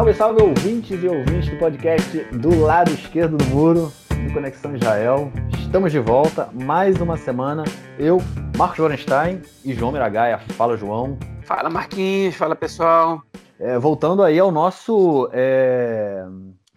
[0.00, 5.30] Salve, salve, ouvintes e ouvintes do podcast do lado esquerdo do muro, do Conexão Israel.
[5.58, 7.64] Estamos de volta, mais uma semana.
[7.98, 8.16] Eu,
[8.56, 10.38] Marcos Lorenstein e João Miragaia.
[10.38, 11.18] Fala, João.
[11.42, 12.34] Fala, Marquinhos.
[12.34, 13.20] Fala, pessoal.
[13.58, 16.24] É, voltando aí ao nosso, é,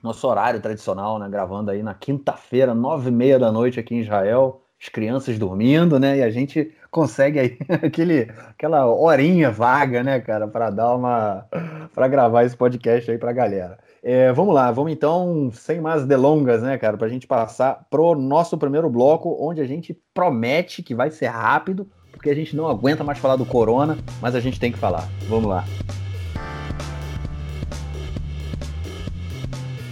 [0.03, 1.29] nosso horário tradicional, né?
[1.29, 4.63] Gravando aí na quinta-feira, nove e meia da noite aqui em Israel.
[4.77, 6.17] As crianças dormindo, né?
[6.17, 11.45] E a gente consegue aí aquele, aquela horinha vaga, né, cara, para dar uma.
[11.93, 13.77] para gravar esse podcast aí pra galera.
[14.01, 18.15] É, vamos lá, vamos então, sem mais delongas, né, cara, para a gente passar pro
[18.15, 22.67] nosso primeiro bloco, onde a gente promete que vai ser rápido, porque a gente não
[22.67, 25.07] aguenta mais falar do corona, mas a gente tem que falar.
[25.27, 25.65] Vamos lá.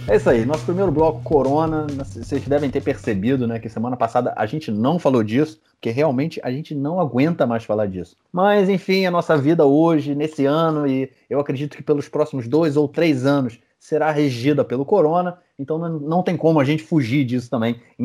[0.08, 1.86] É isso aí, nosso primeiro bloco Corona.
[1.96, 6.40] Vocês devem ter percebido, né, que semana passada a gente não falou disso, porque realmente
[6.42, 8.16] a gente não aguenta mais falar disso.
[8.32, 12.76] Mas, enfim, a nossa vida hoje, nesse ano, e eu acredito que pelos próximos dois
[12.76, 17.50] ou três anos, será regida pelo corona, então não, tem como a gente fugir disso
[17.50, 18.04] também em,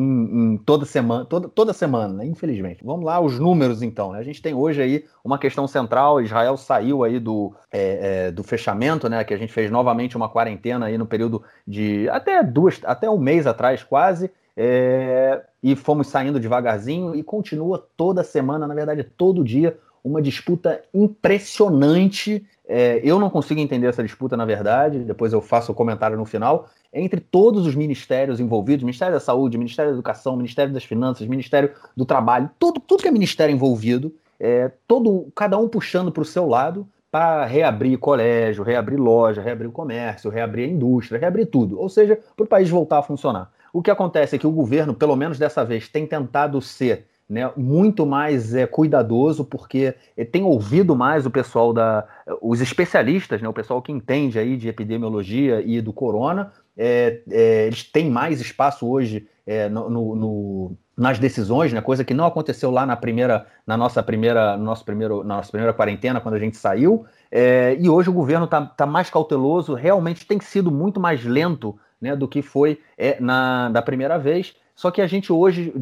[0.54, 2.26] em toda semana, toda, toda semana, né?
[2.26, 2.82] infelizmente.
[2.84, 4.10] Vamos lá, os números então.
[4.10, 4.18] Né?
[4.18, 8.42] A gente tem hoje aí uma questão central, Israel saiu aí do, é, é, do
[8.42, 9.22] fechamento, né?
[9.22, 13.18] Que a gente fez novamente uma quarentena aí no período de até duas, até um
[13.18, 14.32] mês atrás quase.
[14.56, 20.82] É, e fomos saindo devagarzinho e continua toda semana, na verdade, todo dia, uma disputa
[20.92, 26.18] impressionante é, eu não consigo entender essa disputa, na verdade, depois eu faço o comentário
[26.18, 30.84] no final, entre todos os ministérios envolvidos, Ministério da Saúde, Ministério da Educação, Ministério das
[30.84, 36.12] Finanças, Ministério do Trabalho, tudo, tudo que é ministério envolvido, é, todo, cada um puxando
[36.12, 41.18] para o seu lado para reabrir colégio, reabrir loja, reabrir o comércio, reabrir a indústria,
[41.18, 41.80] reabrir tudo.
[41.80, 43.50] Ou seja, para o país voltar a funcionar.
[43.72, 47.50] O que acontece é que o governo, pelo menos dessa vez, tem tentado ser né,
[47.56, 49.94] muito mais é, cuidadoso, porque
[50.32, 52.06] tem ouvido mais o pessoal da.
[52.40, 56.52] os especialistas, né, o pessoal que entende aí de epidemiologia e do corona.
[56.80, 62.14] É, é, eles têm mais espaço hoje é, no, no, nas decisões, né, coisa que
[62.14, 66.20] não aconteceu lá na primeira, na nossa primeira, no nosso primeiro, na nossa primeira quarentena,
[66.20, 67.04] quando a gente saiu.
[67.30, 71.78] É, e hoje o governo está tá mais cauteloso, realmente tem sido muito mais lento
[72.00, 74.54] né, do que foi é, na da primeira vez.
[74.78, 75.74] Só que a gente hoje,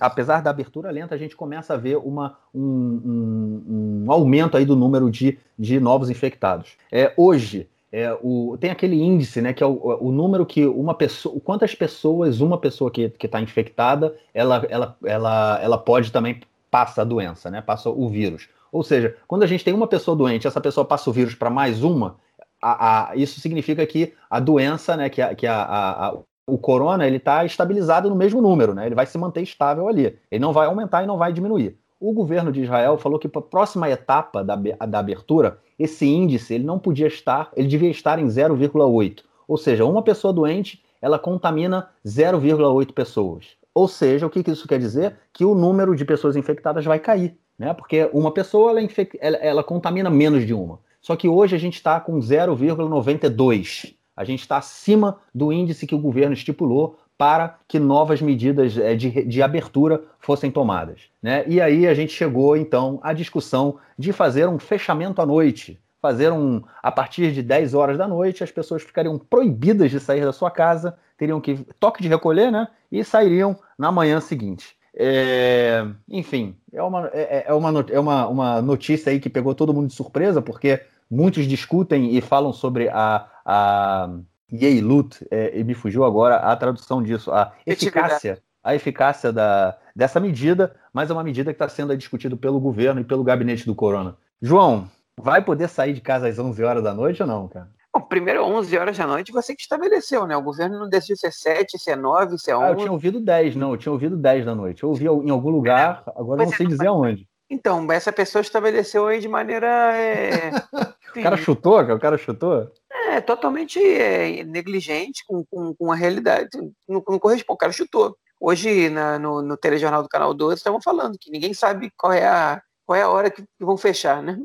[0.00, 4.64] apesar da abertura lenta, a gente começa a ver uma, um, um, um aumento aí
[4.64, 6.76] do número de, de novos infectados.
[6.92, 10.94] É, hoje, é, o, tem aquele índice, né, que é o, o, número que uma
[10.94, 16.40] pessoa, quantas pessoas uma pessoa que está infectada, ela, ela, ela, ela pode também
[16.70, 18.48] passa a doença, né, passa o vírus.
[18.70, 21.50] Ou seja, quando a gente tem uma pessoa doente, essa pessoa passa o vírus para
[21.50, 22.14] mais uma,
[22.62, 26.16] a, a, isso significa que a doença, né, que, a, que a,
[26.48, 28.86] o corona ele está estabilizado no mesmo número, né?
[28.86, 30.18] Ele vai se manter estável ali.
[30.30, 31.78] Ele não vai aumentar e não vai diminuir.
[32.00, 36.54] O governo de Israel falou que para a próxima etapa da, da abertura, esse índice
[36.54, 39.22] ele não podia estar, ele devia estar em 0,8.
[39.46, 43.56] Ou seja, uma pessoa doente ela contamina 0,8 pessoas.
[43.74, 45.16] Ou seja, o que, que isso quer dizer?
[45.32, 47.74] Que o número de pessoas infectadas vai cair, né?
[47.74, 48.80] Porque uma pessoa ela,
[49.20, 50.80] ela, ela contamina menos de uma.
[51.00, 55.94] Só que hoje a gente está com 0,92 a gente está acima do índice que
[55.94, 61.02] o governo estipulou para que novas medidas eh, de, de abertura fossem tomadas.
[61.22, 61.44] Né?
[61.46, 65.80] E aí a gente chegou, então, à discussão de fazer um fechamento à noite.
[66.02, 66.60] Fazer um.
[66.82, 70.50] A partir de 10 horas da noite, as pessoas ficariam proibidas de sair da sua
[70.50, 71.64] casa, teriam que.
[71.78, 72.66] toque de recolher, né?
[72.90, 74.76] E sairiam na manhã seguinte.
[74.96, 79.54] É, enfim, é, uma, é, é, é uma, é uma, uma notícia aí que pegou
[79.54, 80.80] todo mundo de surpresa, porque
[81.10, 84.10] muitos discutem e falam sobre a, a
[84.52, 90.20] Yeilut, é, e me fugiu agora a tradução disso, a eficácia, a eficácia da, dessa
[90.20, 93.74] medida, mas é uma medida que está sendo discutida pelo governo e pelo gabinete do
[93.74, 94.18] Corona.
[94.40, 94.86] João,
[95.18, 97.70] vai poder sair de casa às 11 horas da noite ou não, cara?
[97.94, 100.36] Bom, primeiro 11 horas da noite você que estabeleceu, né?
[100.36, 102.64] O governo não decidiu se é 7, se é 9, se é 11.
[102.64, 104.82] Ah, eu tinha ouvido 10, não, eu tinha ouvido 10 da noite.
[104.82, 107.26] Eu ouvi em algum lugar, agora não sei é, dizer aonde.
[107.50, 109.66] Então, essa pessoa estabeleceu aí de maneira.
[109.96, 110.50] É...
[111.16, 112.70] o cara chutou, o cara chutou?
[112.90, 116.50] É, totalmente é, negligente com, com, com, a realidade.
[116.86, 118.16] Não, não, corresponde, o cara chutou.
[118.40, 122.26] Hoje, na, no, no telejornal do Canal 12, estavam falando que ninguém sabe qual é
[122.26, 124.38] a, qual é a hora que, que vão fechar, né?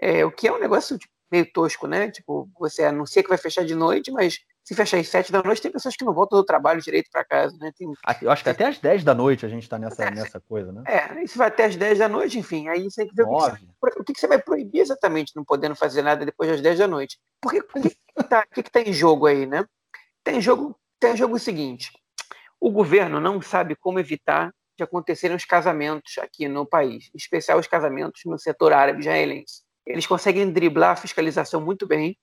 [0.00, 2.10] É, o que é um negócio tipo, meio tosco, né?
[2.10, 5.62] Tipo, você anuncia que vai fechar de noite, mas se fechar às sete da noite,
[5.62, 7.70] tem pessoas que não voltam do trabalho direito para casa, né?
[7.78, 7.88] Tem...
[8.20, 10.72] Eu acho que até às dez da noite a gente está nessa, é, nessa coisa,
[10.72, 10.82] né?
[10.88, 13.28] É, se vai até às dez da noite, enfim, aí você tem que ver o
[13.28, 16.80] que, você, o que, você vai proibir exatamente, não podendo fazer nada depois das dez
[16.80, 17.16] da noite.
[17.40, 19.64] Porque o que está tá em jogo aí, né?
[20.24, 21.92] Tem jogo, tem jogo o seguinte:
[22.60, 27.60] o governo não sabe como evitar de acontecerem os casamentos aqui no país, em especial
[27.60, 29.62] os casamentos no setor árabe israelense.
[29.86, 32.18] Eles conseguem driblar a fiscalização muito bem,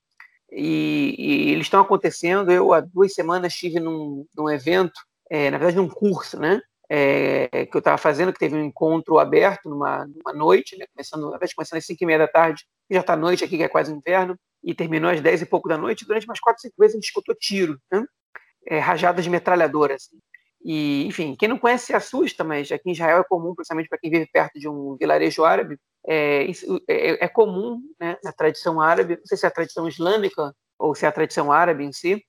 [0.54, 2.50] e, e eles estão acontecendo.
[2.50, 6.60] Eu, há duas semanas, estive num, num evento, é, na verdade, num curso, né?
[6.88, 11.24] É, que eu estava fazendo, que teve um encontro aberto numa, numa noite, né, começando,
[11.24, 13.68] na verdade, começando às 5 e meia da tarde, já está noite aqui, que é
[13.68, 16.06] quase inverno, e terminou às 10 e pouco da noite.
[16.06, 18.04] Durante umas 4, 5 vezes a gente escutou tiro, né?
[18.66, 19.94] é, rajadas de metralhadora.
[19.94, 20.18] Assim.
[20.64, 23.98] E, enfim, quem não conhece se assusta, mas aqui em Israel é comum, principalmente para
[23.98, 26.46] quem vive perto de um vilarejo árabe, é,
[26.88, 30.94] é, é comum né, na tradição árabe, não sei se é a tradição islâmica ou
[30.94, 32.24] se é a tradição árabe em si,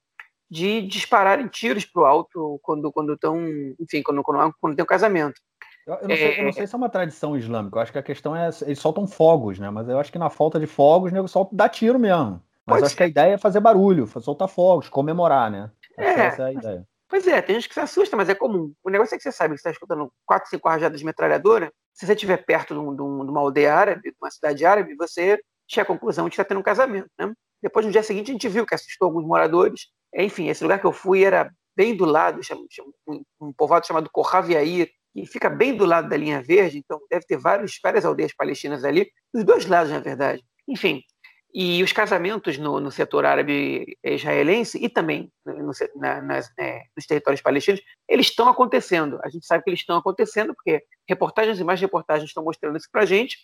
[0.49, 3.37] de dispararem tiros para o alto quando quando estão,
[3.79, 5.41] enfim, quando, quando, quando tem um casamento.
[5.87, 6.51] Eu, eu, não sei, eu, não é.
[6.51, 9.59] sei, se é uma tradição islâmica, eu acho que a questão é eles soltam fogos,
[9.59, 9.69] né?
[9.69, 12.41] Mas eu acho que na falta de fogos, o nego solta dá tiro mesmo.
[12.65, 15.69] Mas eu acho que a ideia é fazer barulho, soltar fogos, comemorar, né?
[15.97, 16.87] É, essa é a ideia.
[17.07, 18.73] Pois é, tem gente que se assusta, mas é comum.
[18.83, 21.71] O negócio é que você sabe que você está escutando quatro, cinco rajadas de metralhadora.
[21.93, 25.39] Se você estiver perto de, um, de, uma aldeia árabe, de uma cidade árabe, você
[25.67, 27.07] chega à conclusão de que está tendo um casamento.
[27.17, 27.31] Né?
[27.61, 29.87] Depois, no dia seguinte, a gente viu que assustou alguns moradores.
[30.15, 32.39] Enfim, esse lugar que eu fui era bem do lado,
[33.39, 37.37] um, povoado chamado Corraviair, que fica bem do lado da linha verde, então deve ter
[37.37, 40.43] vários, várias aldeias palestinas ali, dos dois lados, na verdade.
[40.67, 41.01] Enfim,
[41.57, 47.05] e os casamentos no, no setor árabe israelense e também no, na, nas, é, nos
[47.05, 49.21] territórios palestinos, eles estão acontecendo.
[49.23, 52.89] A gente sabe que eles estão acontecendo porque reportagens e mais reportagens estão mostrando isso
[52.91, 53.37] para a gente.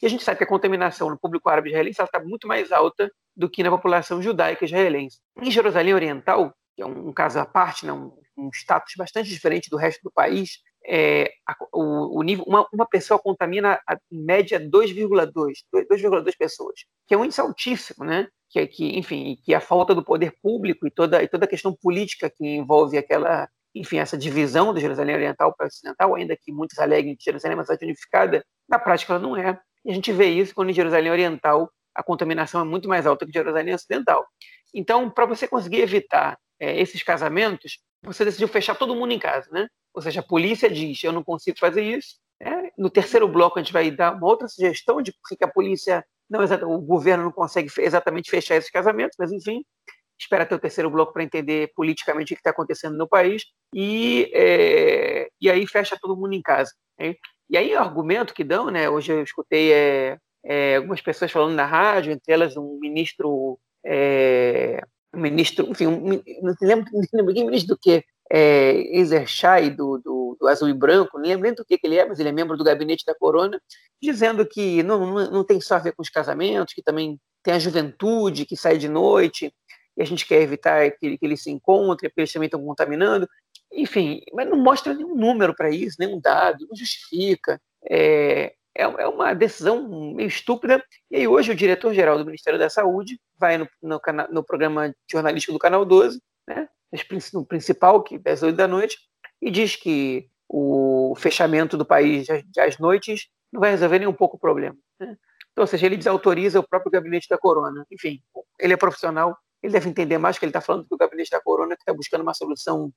[0.00, 3.10] E a gente sabe que a contaminação no público árabe israelense está muito mais alta
[3.36, 5.18] do que na população judaica israelense.
[5.42, 9.28] Em Jerusalém Oriental, que é um, um caso à parte, né, um, um status bastante
[9.28, 13.98] diferente do resto do país, é, a, o, o, nível, uma, uma pessoa contamina a,
[14.10, 15.32] em média 2,2,
[15.72, 16.74] 2,2 pessoas,
[17.06, 18.28] que é um índice altíssimo, né?
[18.48, 21.74] Que, que, enfim, que a falta do poder público e toda, e toda a questão
[21.74, 26.78] política que envolve aquela, enfim, essa divisão da Jerusalém Oriental para Ocidental, ainda que muitos
[26.78, 29.58] aleguem que Jerusalém é uma cidade unificada, na prática ela não é.
[29.84, 33.26] E a gente vê isso quando em Jerusalém Oriental a contaminação é muito mais alta
[33.26, 34.24] que Jerusalém Ocidental.
[34.72, 39.48] Então, para você conseguir evitar é, esses casamentos, você decidiu fechar todo mundo em casa,
[39.50, 39.68] né?
[39.94, 42.16] Ou seja, a polícia diz: eu não consigo fazer isso.
[42.40, 45.48] É, no terceiro bloco, a gente vai dar uma outra sugestão de por que a
[45.48, 49.64] polícia, não o governo não consegue exatamente fechar esses casamentos, mas enfim,
[50.18, 53.44] espera ter o terceiro bloco para entender politicamente o que está acontecendo no país
[53.74, 56.72] e, é, e aí fecha todo mundo em casa.
[56.98, 57.14] Né?
[57.48, 58.88] E aí o argumento que dão, né?
[58.88, 64.82] Hoje eu escutei é, é, algumas pessoas falando na rádio, entre elas um ministro, é,
[65.16, 70.36] ministro, enfim, um, não lembro, não lembro quem ministro do que, é, Ezerchai, do, do,
[70.40, 72.32] do, Azul e Branco, não lembro nem do que, que ele é, mas ele é
[72.32, 73.60] membro do gabinete da Corona,
[74.02, 77.54] dizendo que não, não, não tem só a ver com os casamentos, que também tem
[77.54, 79.52] a juventude que sai de noite,
[79.96, 83.26] e a gente quer evitar que, que eles se encontrem, porque eles também estão contaminando.
[83.72, 87.60] Enfim, mas não mostra nenhum número para isso, nenhum dado, não justifica.
[87.88, 90.82] É, é, é, uma decisão meio estúpida.
[91.10, 94.00] E aí hoje o diretor-geral do Ministério da Saúde vai no, no,
[94.30, 96.68] no programa jornalístico do Canal 12, né,
[97.32, 98.98] no principal, que é às 8 da noite,
[99.40, 104.36] e diz que o fechamento do país às noites não vai resolver nem um pouco
[104.36, 104.76] o problema.
[105.00, 105.16] Né?
[105.52, 107.84] Então, ou seja, ele desautoriza o próprio gabinete da corona.
[107.90, 108.22] Enfim,
[108.60, 111.74] ele é profissional, ele deve entender mais que ele está falando do gabinete da corona,
[111.74, 112.92] que está buscando uma solução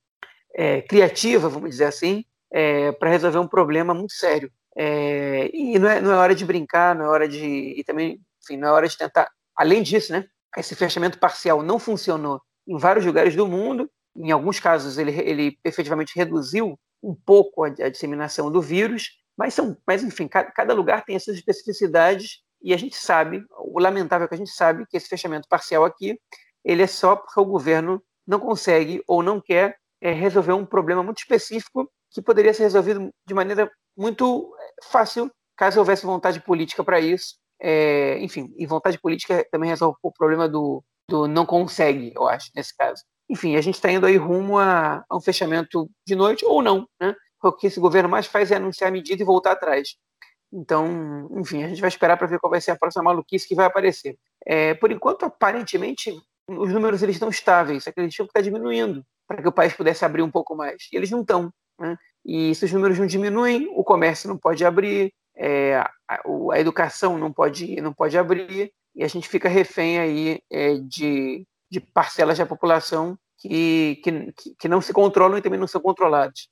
[0.54, 4.52] é, criativa, vamos dizer assim, é, para resolver um problema muito sério.
[4.78, 7.76] É, e não é, não é hora de brincar, não é hora de.
[7.78, 9.30] E também, enfim, não é hora de tentar.
[9.56, 10.26] Além disso, né,
[10.58, 13.90] esse fechamento parcial não funcionou em vários lugares do mundo.
[14.16, 19.54] Em alguns casos, ele, ele efetivamente reduziu um pouco a, a disseminação do vírus, mas,
[19.54, 24.26] são, mas enfim, cada, cada lugar tem essas especificidades e a gente sabe, o lamentável
[24.26, 26.20] é que a gente sabe que esse fechamento parcial aqui,
[26.64, 31.02] ele é só porque o governo não consegue ou não quer é, resolver um problema
[31.02, 37.00] muito específico que poderia ser resolvido de maneira muito fácil caso houvesse vontade política para
[37.00, 37.36] isso.
[37.62, 42.50] É, enfim, e vontade política também resolve o problema do, do não consegue, eu acho,
[42.56, 43.04] nesse caso.
[43.30, 46.88] Enfim, a gente está indo aí rumo a, a, um fechamento de noite ou não,
[47.00, 47.14] né?
[47.44, 49.96] O que esse governo mais faz é anunciar a medida e voltar atrás.
[50.52, 53.56] Então, enfim, a gente vai esperar para ver qual vai ser a próxima maluquice que
[53.56, 54.18] vai aparecer.
[54.46, 56.12] É, por enquanto, aparentemente,
[56.48, 59.52] os números eles estão estáveis, só que eles tinham que estar diminuindo para que o
[59.52, 60.88] país pudesse abrir um pouco mais.
[60.92, 61.54] E eles não estão.
[61.80, 61.96] Né?
[62.26, 66.22] E se os números não diminuem, o comércio não pode abrir, é, a,
[66.52, 71.46] a, educação não pode, não pode abrir, e a gente fica refém aí é, de,
[71.72, 76.50] de parcelas da população que, que, que não se controlam e também não são controladas.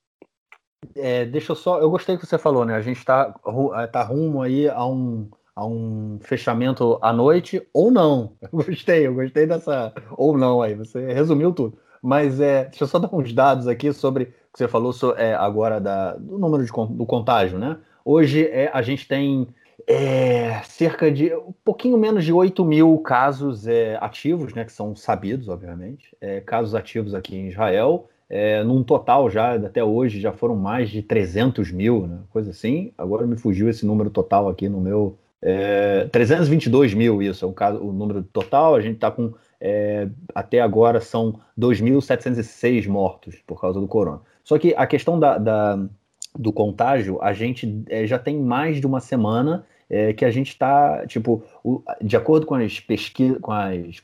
[0.96, 1.80] É, deixa eu só.
[1.80, 2.76] Eu gostei que você falou, né?
[2.76, 3.34] A gente está
[3.76, 8.38] é, tá rumo aí a um, a um fechamento à noite ou não.
[8.42, 9.94] Eu gostei, eu gostei dessa.
[10.12, 11.78] Ou não aí, você resumiu tudo.
[12.02, 16.16] Mas é, deixa eu só dar uns dados aqui sobre você falou é, agora da,
[16.16, 17.78] do número de, do contágio, né?
[18.04, 19.48] Hoje é, a gente tem
[19.88, 24.96] é, cerca de um pouquinho menos de 8 mil casos é, ativos, né, que são
[24.96, 28.10] sabidos, obviamente, é, casos ativos aqui em Israel.
[28.30, 32.92] É, num total já, até hoje, já foram mais de 300 mil, né, coisa assim.
[32.98, 35.18] Agora me fugiu esse número total aqui no meu.
[35.40, 38.74] É, 322 mil, isso é o, caso, o número total.
[38.74, 39.34] A gente está com.
[39.62, 44.22] É, até agora são 2.706 mortos por causa do corona.
[44.48, 45.78] Só que a questão da, da
[46.34, 50.48] do contágio, a gente é, já tem mais de uma semana é, que a gente
[50.48, 53.52] está, tipo, o, de acordo com as pesquisas, com,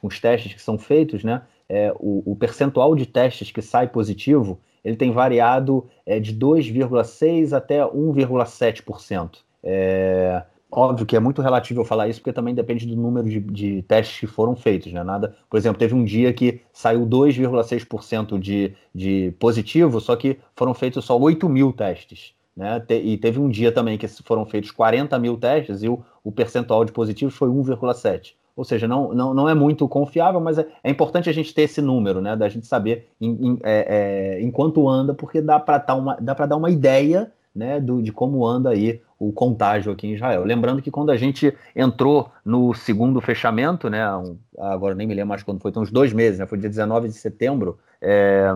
[0.02, 3.88] com os testes que são feitos, né, é, o, o, percentual de testes que sai
[3.88, 5.88] positivo, ele tem variado
[6.22, 9.38] de 2,6% até 1,7%.
[9.64, 10.44] É,
[10.76, 13.82] óbvio que é muito relativo eu falar isso, porque também depende do número de, de
[13.84, 15.04] testes que foram feitos, né?
[15.04, 20.74] Nada, por exemplo, teve um dia que saiu 2,6% de, de positivo, só que foram
[20.74, 22.34] feitos só 8 mil testes.
[22.56, 22.84] Né?
[22.90, 26.86] E teve um dia também que foram feitos 40 mil testes e o, o percentual
[26.86, 28.34] de positivos foi 1,7.
[28.56, 31.64] Ou seja, não, não, não é muito confiável, mas é, é importante a gente ter
[31.64, 32.36] esse número, né?
[32.36, 36.34] Da gente saber em, em, é, é, enquanto anda, porque dá para dar uma, dá
[36.34, 40.44] dar uma ideia né, do, de como anda aí o contágio aqui em Israel.
[40.44, 45.30] Lembrando que quando a gente entrou no segundo fechamento, né, um, agora nem me lembro
[45.30, 48.48] mais quando foi, tem uns dois meses, né, foi dia 19 de setembro, é,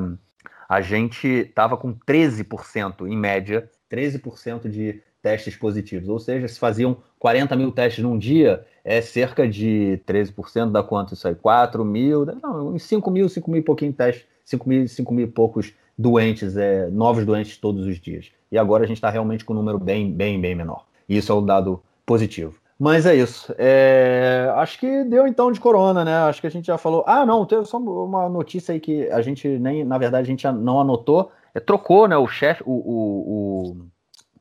[0.67, 6.97] a gente estava com 13% em média, 13% de testes positivos, ou seja, se faziam
[7.19, 11.35] 40 mil testes num dia, é cerca de 13%, dá quanto isso aí?
[11.35, 15.25] 4 mil, não, uns 5 mil, 5 mil e pouquinho testes, 5 mil, 5 mil
[15.25, 18.31] e poucos doentes, é, novos doentes todos os dias.
[18.51, 20.85] E agora a gente está realmente com um número bem, bem, bem menor.
[21.07, 22.55] E isso é um dado positivo.
[22.79, 23.53] Mas é isso.
[23.57, 24.51] É...
[24.55, 26.15] Acho que deu então de corona, né?
[26.19, 27.03] Acho que a gente já falou.
[27.07, 30.45] Ah, não, teve só uma notícia aí que a gente nem, na verdade, a gente
[30.47, 31.31] não anotou.
[31.53, 32.15] É, trocou, né?
[32.17, 33.87] O chefe, o, o, o,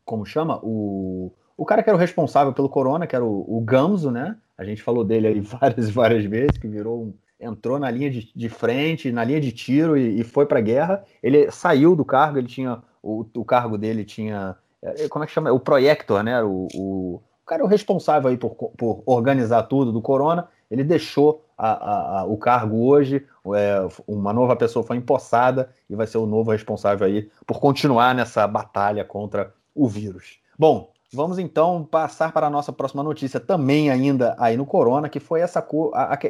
[0.04, 0.60] Como chama?
[0.62, 4.36] O, o cara que era o responsável pelo corona, que era o, o Gamzo, né?
[4.58, 8.10] A gente falou dele aí várias e várias vezes, que virou um entrou na linha
[8.10, 11.04] de, de frente, na linha de tiro e, e foi para a guerra.
[11.22, 15.32] Ele saiu do cargo, ele tinha o, o cargo dele tinha é, como é que
[15.32, 15.52] chama?
[15.52, 16.42] O Projector, né?
[16.42, 20.48] O, o, o cara é o responsável aí por, por organizar tudo do Corona.
[20.70, 25.94] Ele deixou a, a, a, o cargo hoje, é, uma nova pessoa foi empossada e
[25.94, 30.38] vai ser o novo responsável aí por continuar nessa batalha contra o vírus.
[30.58, 35.20] Bom, Vamos então passar para a nossa próxima notícia, também ainda aí no Corona, que
[35.20, 35.62] foi essa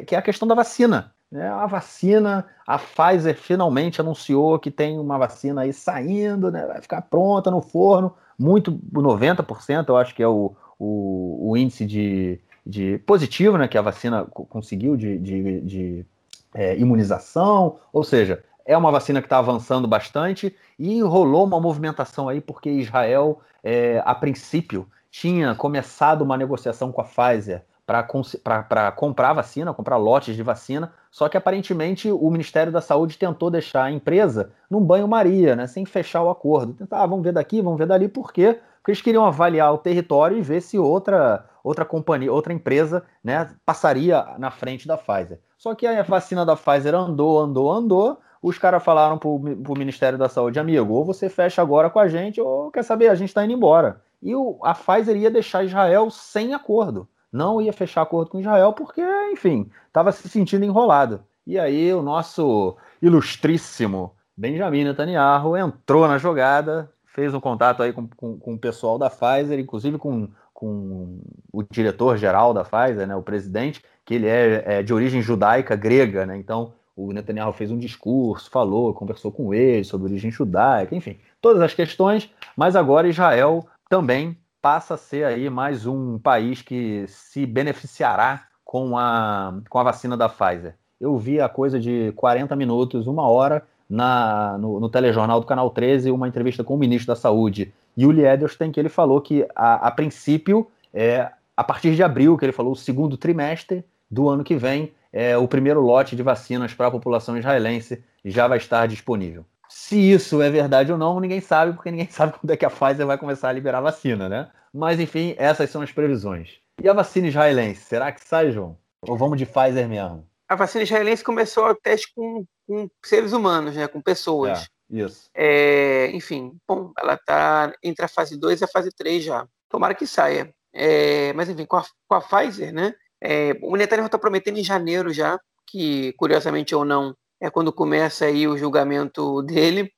[0.05, 1.15] que é a questão da vacina.
[1.33, 6.81] É, a vacina, a Pfizer finalmente anunciou que tem uma vacina aí saindo, né, vai
[6.81, 12.39] ficar pronta no forno, muito, 90%, eu acho que é o, o, o índice de,
[12.65, 16.05] de positivo né, que a vacina conseguiu de, de, de
[16.53, 22.29] é, imunização, ou seja, é uma vacina que está avançando bastante e rolou uma movimentação
[22.29, 29.31] aí porque Israel, é, a princípio, tinha começado uma negociação com a Pfizer para comprar
[29.31, 33.91] vacina, comprar lotes de vacina, só que aparentemente o Ministério da Saúde tentou deixar a
[33.91, 36.73] empresa num banho-maria, né, sem fechar o acordo.
[36.73, 38.59] Tentar, ah, vamos ver daqui, vamos ver dali, por quê?
[38.81, 43.49] Porque eles queriam avaliar o território e ver se outra, outra companhia, outra empresa né,
[43.65, 45.39] passaria na frente da Pfizer.
[45.57, 50.19] Só que a vacina da Pfizer andou, andou, andou, os caras falaram para o Ministério
[50.19, 53.29] da Saúde, amigo, ou você fecha agora com a gente, ou quer saber, a gente
[53.29, 54.01] está indo embora.
[54.21, 57.07] E o, a Pfizer ia deixar Israel sem acordo.
[57.31, 61.23] Não ia fechar acordo com Israel porque, enfim, estava se sentindo enrolado.
[61.45, 68.07] E aí o nosso ilustríssimo Benjamin Netanyahu entrou na jogada, fez um contato aí com,
[68.07, 71.19] com, com o pessoal da Pfizer, inclusive com, com
[71.51, 76.25] o diretor-geral da Pfizer, né, o presidente, que ele é, é de origem judaica grega,
[76.27, 81.17] né, então o Netanyahu fez um discurso, falou, conversou com ele sobre origem judaica, enfim,
[81.41, 87.05] todas as questões, mas agora Israel também passa a ser aí mais um país que
[87.07, 90.75] se beneficiará com a, com a vacina da Pfizer.
[90.99, 95.69] Eu vi a coisa de 40 minutos, uma hora, na, no, no telejornal do Canal
[95.69, 99.87] 13, uma entrevista com o ministro da Saúde, Yuli Edelstein, que ele falou que, a,
[99.87, 104.43] a princípio, é, a partir de abril, que ele falou, o segundo trimestre do ano
[104.43, 108.85] que vem, é, o primeiro lote de vacinas para a população israelense já vai estar
[108.85, 109.45] disponível.
[109.79, 112.69] Se isso é verdade ou não, ninguém sabe, porque ninguém sabe quando é que a
[112.69, 114.51] Pfizer vai começar a liberar a vacina, né?
[114.73, 116.59] Mas enfim, essas são as previsões.
[116.81, 118.75] E a vacina israelense, será que sai, João?
[119.03, 120.27] Ou vamos de Pfizer mesmo?
[120.49, 123.87] A vacina israelense começou o teste com, com seres humanos, né?
[123.87, 124.63] Com pessoas.
[124.63, 125.29] É, isso.
[125.33, 129.47] É, enfim, bom, ela está entre a fase 2 e a fase 3 já.
[129.69, 130.51] Tomara que saia.
[130.73, 132.93] É, mas enfim, com a, com a Pfizer, né?
[133.21, 138.25] É, o Netanyahu está prometendo em janeiro já, que curiosamente ou não, é quando começa
[138.25, 139.91] aí o julgamento dele,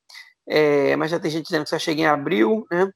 [0.48, 2.90] é, mas já tem gente dizendo que só chega em abril, né?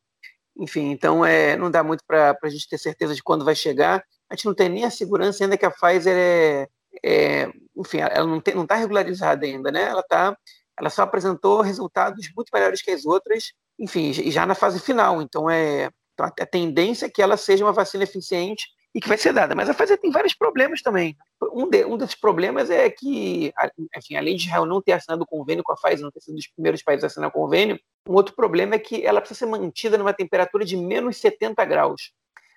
[0.57, 4.03] Enfim, então é, não dá muito para a gente ter certeza de quando vai chegar.
[4.29, 6.67] A gente não tem nem a segurança ainda que a Pfizer é,
[7.03, 9.83] é enfim, ela não está regularizada ainda, né?
[9.83, 10.37] Ela tá,
[10.79, 15.21] ela só apresentou resultados muito melhores que as outras, enfim, já na fase final.
[15.21, 19.17] Então é então, a tendência é que ela seja uma vacina eficiente e que vai
[19.17, 19.55] ser dada.
[19.55, 21.17] Mas a Pfizer tem vários problemas também.
[21.51, 23.51] Um, de, um desses problemas é que,
[23.97, 26.33] enfim, além de Israel não ter assinado o convênio com a Pfizer, não ter sido
[26.33, 29.39] um dos primeiros países a assinar o convênio, um outro problema é que ela precisa
[29.39, 32.11] ser mantida numa temperatura de menos 70 graus.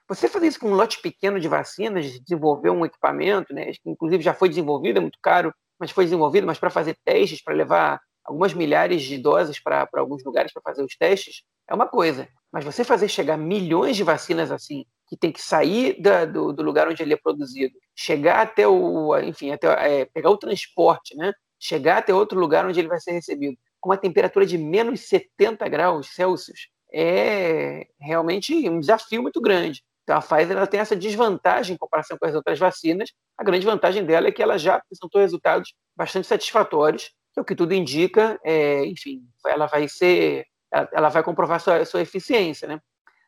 [0.08, 4.22] Você fazer isso com um lote pequeno de vacinas, desenvolver um equipamento, né, que inclusive
[4.22, 8.00] já foi desenvolvido, é muito caro, mas foi desenvolvido, mas para fazer testes, para levar
[8.24, 12.28] algumas milhares de doses para alguns lugares para fazer os testes, é uma coisa.
[12.52, 16.62] Mas você fazer chegar milhões de vacinas assim, que tem que sair da, do, do,
[16.62, 21.32] lugar onde ele é produzido, chegar até o, enfim, até, é, pegar o transporte, né?
[21.58, 25.68] chegar até outro lugar onde ele vai ser recebido, com uma temperatura de menos 70
[25.68, 29.82] graus Celsius, é realmente um desafio muito grande.
[30.02, 33.10] Então a Pfizer ela tem essa desvantagem em comparação com as outras vacinas.
[33.36, 37.44] A grande vantagem dela é que ela já apresentou resultados bastante satisfatórios, que é o
[37.44, 42.68] que tudo indica, é, enfim, ela vai ser, ela, ela vai comprovar sua, sua eficiência,
[42.68, 42.80] né?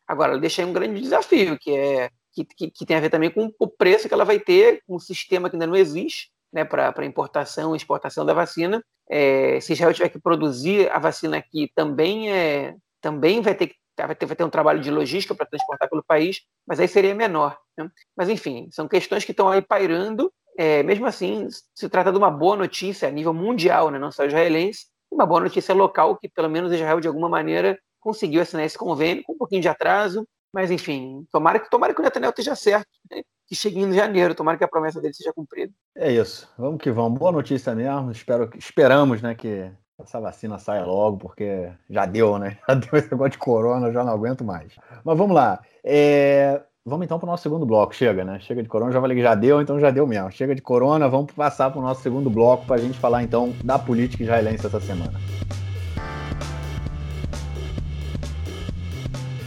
[0.09, 3.31] Agora, deixa aí um grande desafio, que é que, que, que, tem a ver também
[3.31, 7.05] com o preço que ela vai ter, um sistema que ainda não existe, né, para
[7.05, 8.83] importação e exportação da vacina.
[9.11, 14.15] É, se Israel tiver que produzir a vacina aqui, também é, também vai ter vai
[14.15, 17.59] ter, vai ter um trabalho de logística para transportar pelo país, mas aí seria menor.
[17.77, 17.91] Né?
[18.17, 20.33] Mas, enfim, são questões que estão aí pairando.
[20.57, 23.99] É, mesmo assim, se trata de uma boa notícia a nível mundial, né?
[23.99, 28.43] não só israelense, uma boa notícia local que, pelo menos, Israel, de alguma maneira, conseguiu
[28.43, 32.03] assinar esse convênio com um pouquinho de atraso, mas enfim, tomara que, tomara que o
[32.03, 33.23] Netanyahu esteja certo, né?
[33.47, 35.73] que chegue em janeiro, tomara que a promessa dele seja cumprida.
[35.97, 37.19] É isso, vamos que vamos.
[37.19, 42.59] Boa notícia mesmo, Espero, esperamos né, que essa vacina saia logo, porque já deu, né?
[42.69, 44.73] Já deu esse negócio de corona, já não aguento mais.
[45.05, 45.61] Mas vamos lá.
[45.83, 46.63] É...
[46.85, 47.95] Vamos então para o nosso segundo bloco.
[47.95, 48.39] Chega, né?
[48.41, 50.31] Chega de corona, já falei que já deu, então já deu mesmo.
[50.31, 53.53] Chega de corona, vamos passar para o nosso segundo bloco para a gente falar então
[53.63, 55.19] da política israelense essa semana.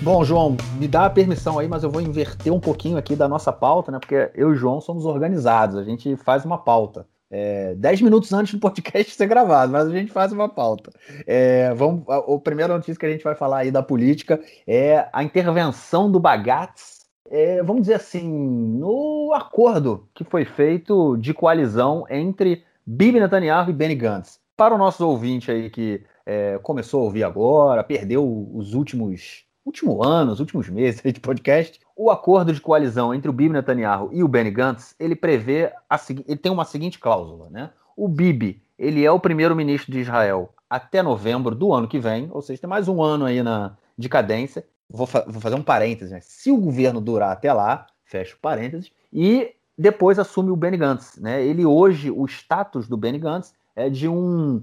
[0.03, 3.27] Bom, João, me dá a permissão aí, mas eu vou inverter um pouquinho aqui da
[3.27, 3.99] nossa pauta, né?
[3.99, 7.05] Porque eu e o João somos organizados, a gente faz uma pauta.
[7.29, 10.91] É, dez minutos antes do podcast ser gravado, mas a gente faz uma pauta.
[11.27, 15.07] É, vamos, a, a, primeira notícia que a gente vai falar aí da política é
[15.13, 22.05] a intervenção do Bagatz, é, vamos dizer assim, no acordo que foi feito de coalizão
[22.09, 24.39] entre Bibi Netanyahu e Benny Gantz.
[24.57, 30.03] Para o nosso ouvinte aí que é, começou a ouvir agora, perdeu os últimos último
[30.03, 34.23] ano, os últimos meses de podcast, o acordo de coalizão entre o Bibi Netanyahu e
[34.23, 37.69] o Benny Gantz, ele prevê, a, ele tem uma seguinte cláusula, né?
[37.95, 42.41] O Bibi, ele é o primeiro-ministro de Israel até novembro do ano que vem, ou
[42.41, 44.65] seja, tem mais um ano aí na decadência.
[44.89, 46.19] Vou, fa vou fazer um parênteses, né?
[46.21, 51.43] Se o governo durar até lá, fecho parênteses, e depois assume o Benny Gantz, né?
[51.43, 54.61] Ele hoje, o status do Benny Gantz é de um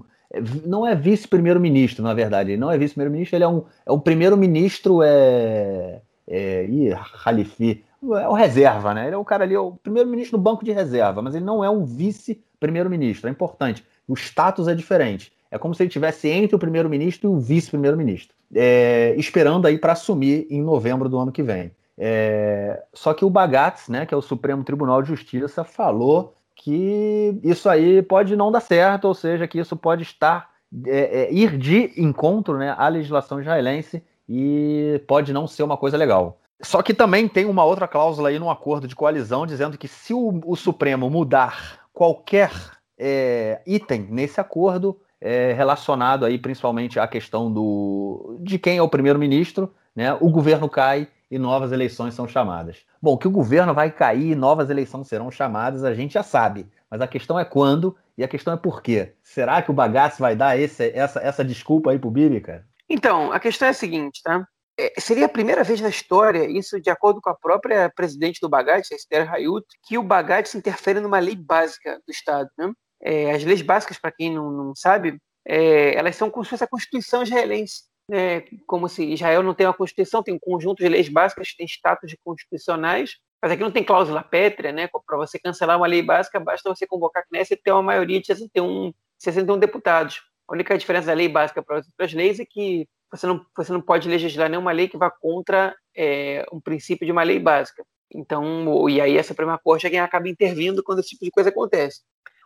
[0.65, 2.51] não é vice-primeiro-ministro, na verdade.
[2.51, 5.01] Ele não é vice-primeiro-ministro, ele é um, é um primeiro-ministro.
[5.03, 7.83] É, é, ih, Halifi.
[8.03, 9.07] É o reserva, né?
[9.07, 11.63] Ele é o cara ali, é o primeiro-ministro no banco de reserva, mas ele não
[11.63, 13.27] é um vice-primeiro-ministro.
[13.27, 13.83] É importante.
[14.07, 15.33] O status é diferente.
[15.51, 19.93] É como se ele estivesse entre o primeiro-ministro e o vice-primeiro-ministro, é, esperando aí para
[19.93, 21.71] assumir em novembro do ano que vem.
[21.97, 27.39] É, só que o Bagatz, né, que é o Supremo Tribunal de Justiça, falou que
[27.41, 30.49] isso aí pode não dar certo, ou seja, que isso pode estar
[30.85, 35.95] é, é, ir de encontro né, à legislação israelense e pode não ser uma coisa
[35.95, 36.37] legal.
[36.61, 40.13] Só que também tem uma outra cláusula aí no acordo de coalizão dizendo que se
[40.13, 42.51] o, o Supremo mudar qualquer
[42.97, 48.89] é, item nesse acordo é, relacionado aí principalmente à questão do de quem é o
[48.89, 52.85] primeiro-ministro, né, o governo cai e novas eleições são chamadas.
[53.01, 56.67] Bom, que o governo vai cair e novas eleições serão chamadas, a gente já sabe.
[56.89, 59.13] Mas a questão é quando e a questão é por quê.
[59.21, 62.65] Será que o bagaço vai dar esse, essa, essa desculpa aí pro Bibi, cara?
[62.89, 64.47] Então, a questão é a seguinte, tá?
[64.77, 68.49] É, seria a primeira vez na história, isso de acordo com a própria presidente do
[68.49, 72.49] Bagat, Esther Hayut, que o Bagat se interfere numa lei básica do Estado.
[72.57, 72.71] Né?
[73.01, 76.63] É, as leis básicas, para quem não, não sabe, é, elas são como se fosse
[76.63, 80.89] a Constituição israelense né, como se Israel não tem uma constituição, tem um conjunto de
[80.89, 84.89] leis básicas, tem status de constitucionais, mas aqui não tem cláusula pétrea, né?
[85.05, 88.19] Para você cancelar uma lei básica, basta você convocar a Knesset e ter uma maioria
[88.19, 90.21] de 61, 61 deputados.
[90.47, 93.71] A única diferença da lei básica para as outras leis é que você não, você
[93.71, 97.85] não pode legislar nenhuma lei que vá contra é, um princípio de uma lei básica.
[98.13, 101.49] Então, e aí a Suprema Corte é quem acaba intervindo quando esse tipo de coisa
[101.49, 102.01] acontece.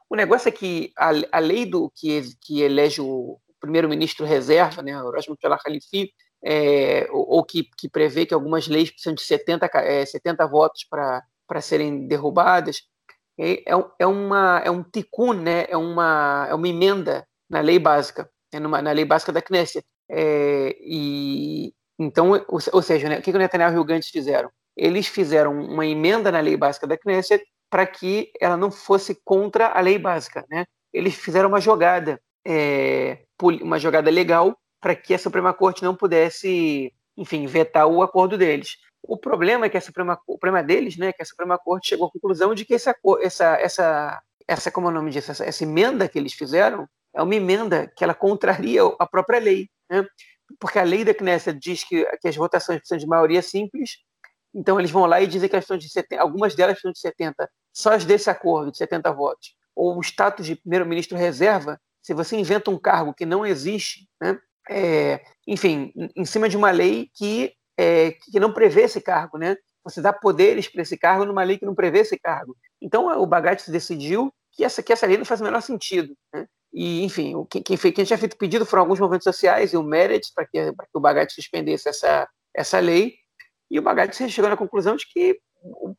[0.10, 4.92] O negócio é que a, a lei do que, que elege o, primeiro-ministro reserva, né,
[4.92, 6.12] Hashanah Khalifi,
[6.44, 10.86] é, ou, ou que, que, prevê que algumas leis precisam de 70, é, 70 votos
[10.90, 12.82] para serem derrubadas.
[13.40, 13.64] É,
[13.98, 15.66] é, uma, é um ticun, né?
[15.70, 19.86] é, uma, é uma emenda na lei básica, é numa, na lei básica da Knesset.
[20.12, 24.10] É, e, então, ou, ou seja, né, o que, que o Netanyahu e o Gantz
[24.10, 24.52] fizeram?
[24.76, 29.70] Eles fizeram uma emenda na lei básica da Knesset para que ela não fosse contra
[29.70, 30.46] a lei básica.
[30.50, 30.66] Né?
[30.94, 36.94] Eles fizeram uma jogada, é, uma jogada legal para que a Suprema Corte não pudesse,
[37.18, 38.78] enfim, vetar o acordo deles.
[39.02, 41.90] O problema é que a Suprema, o problema deles, né, é que a Suprema Corte
[41.90, 45.46] chegou à conclusão de que essa, essa, essa, essa como é o nome disso, essa,
[45.46, 50.06] essa emenda que eles fizeram é uma emenda que ela contraria a própria lei, né?
[50.60, 53.98] porque a lei da Knesset diz que, que as votações precisam de maioria simples,
[54.54, 57.50] então eles vão lá e dizem que elas de 70, algumas delas precisam de 70,
[57.74, 59.56] só as desse acordo de 70 votos.
[59.76, 64.38] Ou o status de primeiro-ministro reserva, se você inventa um cargo que não existe, né?
[64.70, 69.56] É, enfim, em cima de uma lei que, é, que não prevê esse cargo, né?
[69.84, 72.56] Você dá poderes para esse cargo numa lei que não prevê esse cargo.
[72.82, 76.16] Então o Bagatti decidiu que essa, que essa lei não faz o menor sentido.
[76.34, 76.46] Né?
[76.74, 79.84] E, enfim, quem, quem, fez, quem tinha feito pedido foram alguns movimentos sociais e o
[79.84, 83.16] Meredith para que, que o Bagatti suspendesse essa, essa lei.
[83.70, 85.40] E o Bagatti chegou na conclusão de que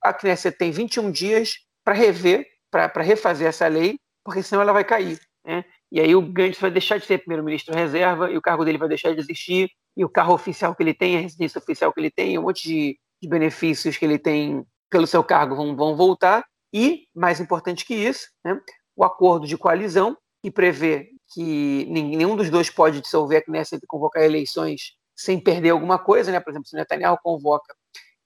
[0.03, 4.85] a Knesset tem 21 dias para rever, para refazer essa lei, porque senão ela vai
[4.85, 5.19] cair.
[5.45, 5.65] Né?
[5.95, 8.89] E aí o Gantz vai deixar de ser primeiro-ministro reserva e o cargo dele vai
[8.89, 12.11] deixar de existir e o carro oficial que ele tem, a residência oficial que ele
[12.11, 16.45] tem, um monte de, de benefícios que ele tem pelo seu cargo vão, vão voltar.
[16.73, 18.61] E, mais importante que isso, né,
[18.97, 23.87] o acordo de coalizão que prevê que nenhum dos dois pode dissolver a Knesset e
[23.87, 26.41] convocar eleições sem perder alguma coisa, né?
[26.41, 27.73] Por exemplo, se o Netanyahu convoca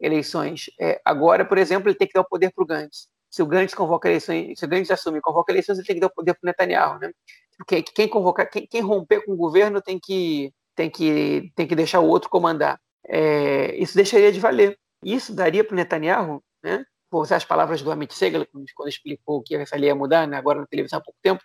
[0.00, 3.08] eleições é, agora, por exemplo, ele tem que dar o poder para o Gantz.
[3.28, 6.00] Se o Gantz convoca eleições, se o Gantz assume e convoca eleições, ele tem que
[6.00, 7.10] dar o poder para o Netanyahu, né?
[7.58, 11.74] Porque quem convocar, quem, quem, romper com o governo tem que tem que tem que
[11.74, 12.80] deixar o outro comandar.
[13.06, 14.78] É, isso deixaria de valer.
[15.04, 16.84] Isso daria para o Netanyahu, né?
[17.10, 20.60] Vou usar as palavras do Amit Segal, quando explicou que lei ia mudar, né, agora
[20.60, 21.42] na televisão há pouco tempo,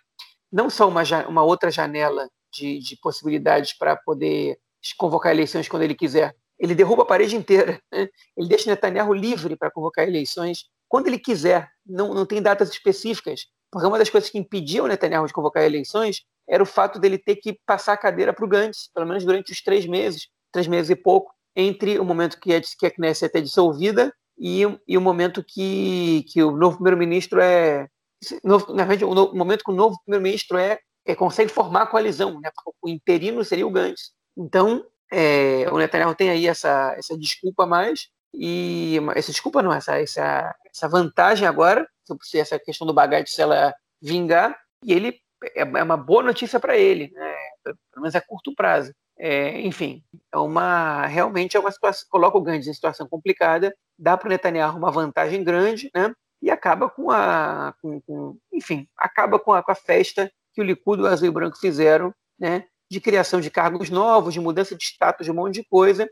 [0.52, 4.58] não só uma, uma outra janela de, de possibilidades para poder
[4.98, 6.34] convocar eleições quando ele quiser.
[6.58, 7.80] Ele derruba a parede inteira.
[7.90, 8.08] Né?
[8.36, 11.68] Ele deixa Netanyahu livre para convocar eleições quando ele quiser.
[11.86, 13.46] Não, não tem datas específicas.
[13.70, 17.18] Porque uma das coisas que impedia o Netanyahu de convocar eleições era o fato dele
[17.18, 20.68] ter que passar a cadeira para o Gantz, pelo menos durante os três meses, três
[20.68, 24.96] meses e pouco, entre o momento que a, que a Knesset é dissolvida e, e
[24.96, 27.88] o momento que, que o novo primeiro-ministro é,
[28.42, 32.50] na verdade, o momento que o novo primeiro-ministro é, é, consegue formar a coalizão, né?
[32.82, 34.12] o interino seria o Gantz.
[34.36, 40.00] Então, é, o Netanyahu tem aí essa, essa desculpa mais, e essa desculpa não, essa,
[40.00, 41.86] essa, essa vantagem agora,
[42.22, 45.20] se essa questão do bagage, se ela vingar, e ele
[45.54, 47.34] é, é uma boa notícia para ele, né?
[47.64, 48.92] pelo menos a curto prazo.
[49.16, 54.16] É, enfim, é uma realmente é uma situação, coloca o Gantz em situação complicada, dá
[54.16, 56.12] para o Netanyahu uma vantagem grande, né?
[56.44, 60.64] e acaba com a, com, com, enfim, acaba com a, com a festa que o
[60.64, 64.76] Likud, o Azul e o Branco fizeram, né, de criação de cargos novos, de mudança
[64.76, 66.06] de status, de um monte de coisa.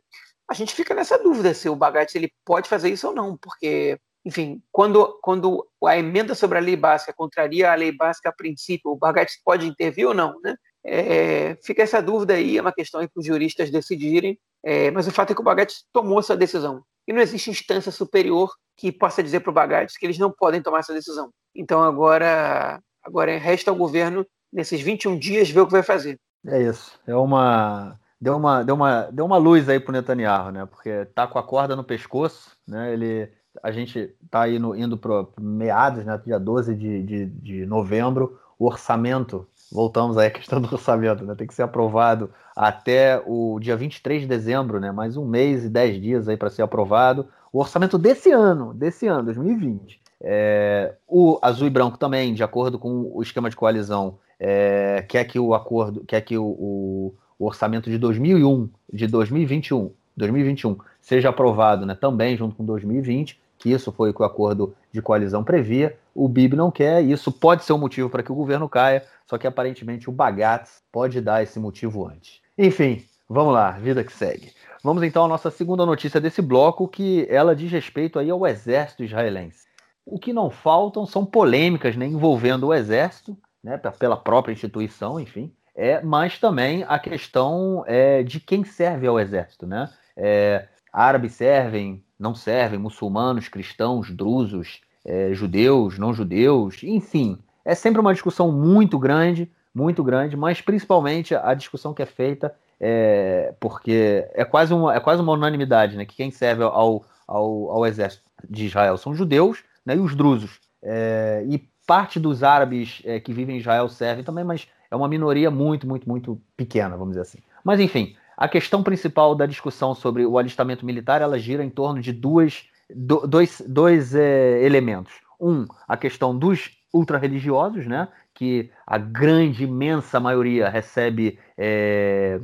[0.48, 3.98] A gente fica nessa dúvida se o Bagatti ele pode fazer isso ou não, porque,
[4.24, 8.92] enfim, quando, quando a emenda sobre a lei básica contraria a lei básica a princípio,
[8.92, 10.56] o Bagatti pode intervir ou não, né?
[10.84, 15.12] É, fica essa dúvida aí, é uma questão para os juristas decidirem, é, mas o
[15.12, 16.82] fato é que o Bagatti tomou essa decisão.
[17.06, 20.62] E não existe instância superior que possa dizer para o Bagatti que eles não podem
[20.62, 21.30] tomar essa decisão.
[21.54, 26.18] Então agora, agora resta ao governo, nesses 21 dias, ver o que vai fazer.
[26.46, 26.98] É isso.
[27.06, 27.98] É uma.
[28.20, 30.64] Deu uma, deu uma, deu uma luz aí pro Netanyahu, né?
[30.66, 32.92] Porque tá com a corda no pescoço, né?
[32.92, 33.28] Ele,
[33.62, 36.20] a gente tá no, indo para meados, né?
[36.24, 38.38] Dia 12 de, de, de novembro.
[38.58, 41.34] O orçamento, voltamos aí à questão do orçamento, né?
[41.34, 44.92] Tem que ser aprovado até o dia 23 de dezembro, né?
[44.92, 49.06] Mais um mês e dez dias aí para ser aprovado o orçamento desse ano, desse
[49.06, 50.00] ano, 2020.
[50.24, 55.24] É, o azul e branco também, de acordo com o esquema de coalizão, é, quer
[55.24, 61.28] que o acordo, quer que o, o, o, orçamento de 2001, de 2021, 2021 seja
[61.28, 65.44] aprovado, né, também junto com 2020, que isso foi o que o acordo de coalizão
[65.44, 65.98] previa.
[66.14, 69.36] O BIB não quer, isso pode ser um motivo para que o governo caia, só
[69.36, 72.40] que aparentemente o Bagatz pode dar esse motivo antes.
[72.56, 74.52] Enfim, vamos lá, vida que segue.
[74.82, 79.04] Vamos então à nossa segunda notícia desse bloco, que ela diz respeito aí ao exército
[79.04, 79.66] israelense.
[80.04, 85.52] O que não faltam são polêmicas né, envolvendo o exército, né, pela própria instituição, enfim,
[85.74, 89.66] é, mas também a questão é, de quem serve ao exército.
[89.66, 89.88] Né?
[90.16, 97.38] É, árabes servem, não servem, muçulmanos, cristãos, drusos, é, judeus, não judeus, enfim.
[97.64, 102.54] É sempre uma discussão muito grande, muito grande, mas principalmente a discussão que é feita
[102.84, 106.04] é, porque é quase, uma, é quase uma unanimidade, né?
[106.04, 110.58] Que quem serve ao, ao, ao exército de Israel são judeus né, e os drusos.
[110.82, 115.08] É, e parte dos árabes é, que vivem em Israel servem também, mas é uma
[115.08, 117.38] minoria muito, muito, muito pequena, vamos dizer assim.
[117.62, 122.00] Mas enfim, a questão principal da discussão sobre o alistamento militar ela gira em torno
[122.00, 122.64] de duas,
[122.94, 125.12] do, dois, dois é, elementos.
[125.40, 131.38] Um, a questão dos ultra-religiosos, né, que a grande, imensa maioria recebe.
[131.56, 132.40] É,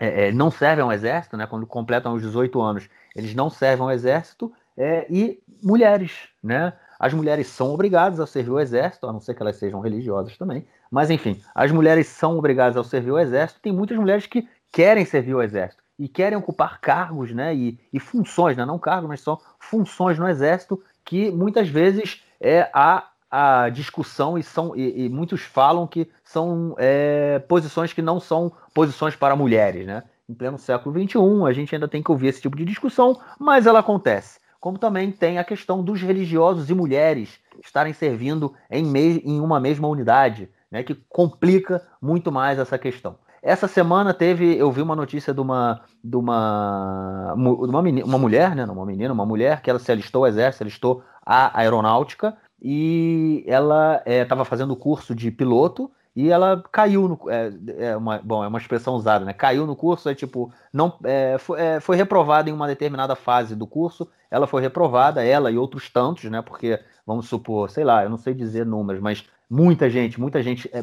[0.00, 3.84] é, é não servem ao exército, né, quando completam os 18 anos, eles não servem
[3.84, 6.72] ao exército, é, e mulheres, né?
[6.98, 10.36] As mulheres são obrigadas a servir o exército, a não ser que elas sejam religiosas
[10.36, 10.66] também.
[10.90, 13.60] Mas enfim, as mulheres são obrigadas a servir o exército.
[13.60, 17.54] Tem muitas mulheres que querem servir o exército e querem ocupar cargos, né?
[17.54, 18.66] E, e funções, né?
[18.66, 24.42] Não cargos, mas só funções no exército que muitas vezes é a a discussão e
[24.42, 29.86] são e, e muitos falam que são é, posições que não são posições para mulheres,
[29.86, 30.02] né?
[30.28, 33.66] Em pleno século XXI, a gente ainda tem que ouvir esse tipo de discussão, mas
[33.66, 39.40] ela acontece como também tem a questão dos religiosos e mulheres estarem servindo em, em
[39.40, 43.16] uma mesma unidade, né, que complica muito mais essa questão.
[43.46, 48.56] Essa semana teve, eu vi uma notícia de uma, de uma, uma, menina, uma mulher,
[48.56, 52.36] né, uma menina, uma mulher que ela se alistou ao exército, se alistou à aeronáutica
[52.60, 58.18] e ela estava é, fazendo curso de piloto e ela caiu no é, é, uma,
[58.18, 61.78] bom é uma expressão usada né caiu no curso é tipo não é, foi, é,
[61.78, 66.24] foi reprovada em uma determinada fase do curso ela foi reprovada ela e outros tantos
[66.24, 70.42] né porque vamos supor sei lá eu não sei dizer números mas muita gente muita
[70.42, 70.82] gente é,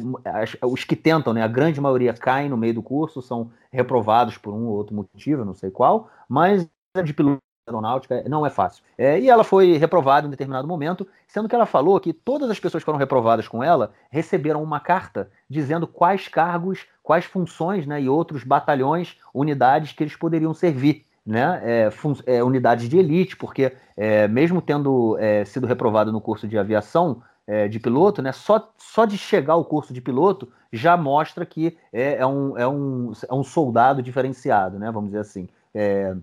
[0.66, 4.54] os que tentam né a grande maioria caem no meio do curso são reprovados por
[4.54, 6.66] um ou outro motivo não sei qual mas
[7.04, 8.82] de piloto aeronáutica não é fácil.
[8.96, 12.60] É, e ela foi reprovada em determinado momento, sendo que ela falou que todas as
[12.60, 18.02] pessoas que foram reprovadas com ela receberam uma carta dizendo quais cargos, quais funções né,
[18.02, 21.04] e outros batalhões, unidades que eles poderiam servir.
[21.26, 21.90] Né, é,
[22.26, 27.22] é, unidades de elite, porque é, mesmo tendo é, sido reprovado no curso de aviação
[27.46, 31.76] é, de piloto, né, só, só de chegar ao curso de piloto já mostra que
[31.92, 35.48] é, um, é, um, é um soldado diferenciado, né, vamos dizer assim.
[35.74, 36.14] É,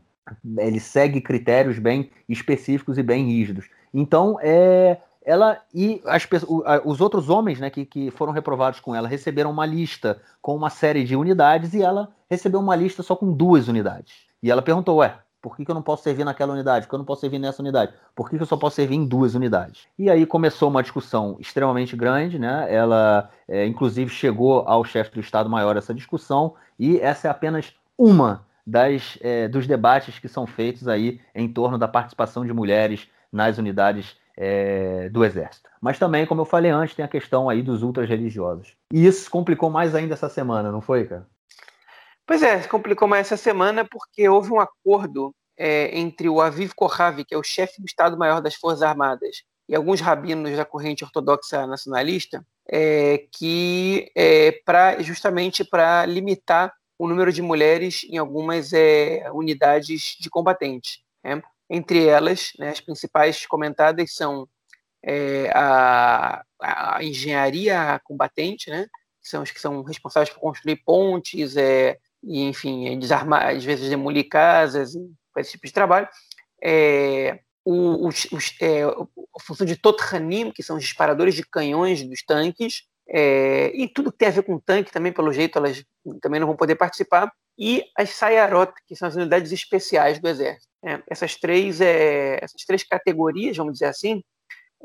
[0.58, 3.70] ele segue critérios bem específicos e bem rígidos.
[3.94, 6.28] Então, é, ela e as,
[6.84, 10.70] os outros homens né, que, que foram reprovados com ela receberam uma lista com uma
[10.70, 14.14] série de unidades e ela recebeu uma lista só com duas unidades.
[14.42, 16.86] E ela perguntou: Ué, por que, que eu não posso servir naquela unidade?
[16.86, 17.94] Por que eu não posso servir nessa unidade?
[18.16, 19.88] Por que, que eu só posso servir em duas unidades?
[19.98, 22.68] E aí começou uma discussão extremamente grande, né?
[22.70, 28.46] Ela, é, inclusive, chegou ao chefe do Estado-Maior essa discussão, e essa é apenas uma
[28.66, 33.58] das, é, dos debates que são feitos aí em torno da participação de mulheres nas
[33.58, 35.70] unidades é, do Exército.
[35.82, 38.76] Mas também, como eu falei antes, tem a questão aí dos ultras religiosos.
[38.92, 41.26] E isso complicou mais ainda essa semana, não foi, cara?
[42.26, 47.26] Pois é, complicou mais essa semana porque houve um acordo é, entre o Aviv Kohavi,
[47.26, 51.66] que é o chefe do Estado-Maior das Forças Armadas, e alguns rabinos da corrente ortodoxa
[51.68, 59.30] nacionalista, é, que é, para justamente para limitar o número de mulheres em algumas é,
[59.34, 61.00] unidades de combatentes.
[61.24, 61.42] Né?
[61.70, 64.48] Entre elas, né, as principais comentadas são
[65.04, 68.88] é, a, a, engenharia combatente, né,
[69.22, 73.90] que são os que são responsáveis por construir pontes, é, e, enfim, desarmar, às vezes
[73.90, 74.94] demolir casas,
[75.38, 76.08] esse tipo de trabalho.
[76.64, 82.24] É, os, os, é, a função de Totranim, que são os disparadores de canhões dos
[82.24, 85.84] tanques, é, e tudo que tem a ver com tanque também, pelo jeito, elas
[86.22, 87.32] também não vão poder participar.
[87.58, 90.72] E as Sayarot, que são as unidades especiais do Exército.
[90.84, 94.24] É, essas, três, é, essas três categorias, vamos dizer assim,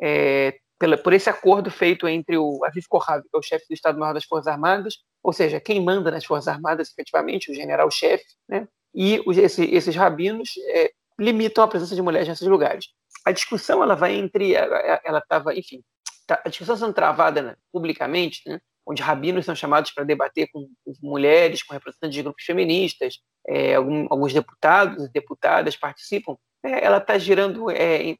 [0.03, 3.75] é, pela, por esse acordo feito entre o Aviv Kohav, que é o chefe do
[3.75, 4.96] Estado-Maior das Forças Armadas,
[5.27, 8.69] ou seja, quem manda nas Forças Armadas, efetivamente, o general-chefe, né?
[8.95, 12.87] e os, esse, esses rabinos é, limitam a presença de mulheres nesses lugares.
[13.25, 15.83] A discussão ela vai entre, ela estava, enfim,
[16.27, 20.69] Tá, a discussão sendo travada né, publicamente, né, onde rabinos são chamados para debater com,
[20.85, 26.85] com, mulheres, com representantes de grupos feministas, é, algum, alguns deputados e deputadas participam, é,
[26.85, 28.17] ela está girando, é,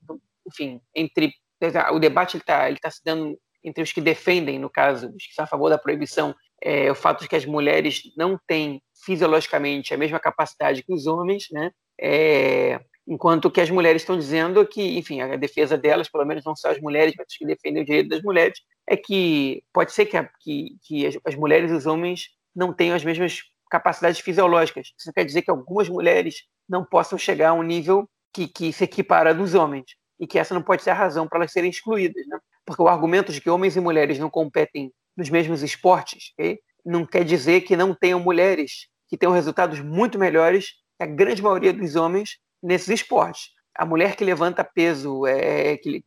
[0.47, 1.33] enfim, entre
[1.93, 5.27] o debate ele está ele tá se dando entre os que defendem, no caso, os
[5.27, 8.83] que são a favor da proibição, é, o fato de que as mulheres não têm
[9.05, 11.71] fisiologicamente a mesma capacidade que os homens, né?
[12.01, 16.57] É, enquanto que as mulheres estão dizendo que, enfim, a defesa delas, pelo menos não
[16.57, 20.07] só as mulheres, mas os que defendem o direito das mulheres, é que pode ser
[20.07, 23.41] que, a, que, que as, as, mulheres e os homens não tenham as mesmas
[23.71, 24.89] capacidades fisiológicas.
[24.99, 28.85] Isso quer dizer que algumas mulheres não possam chegar a um nível que, que se
[28.85, 29.87] equipara dos homens,
[30.19, 32.39] e que essa não pode ser a razão para elas serem excluídas, né?
[32.65, 36.59] Porque o argumento de que homens e mulheres não competem nos mesmos esportes, okay?
[36.85, 41.43] não quer dizer que não tenham mulheres que tenham resultados muito melhores que a grande
[41.43, 43.51] maioria dos homens nesses esportes.
[43.75, 46.03] A mulher que levanta peso, é, é que,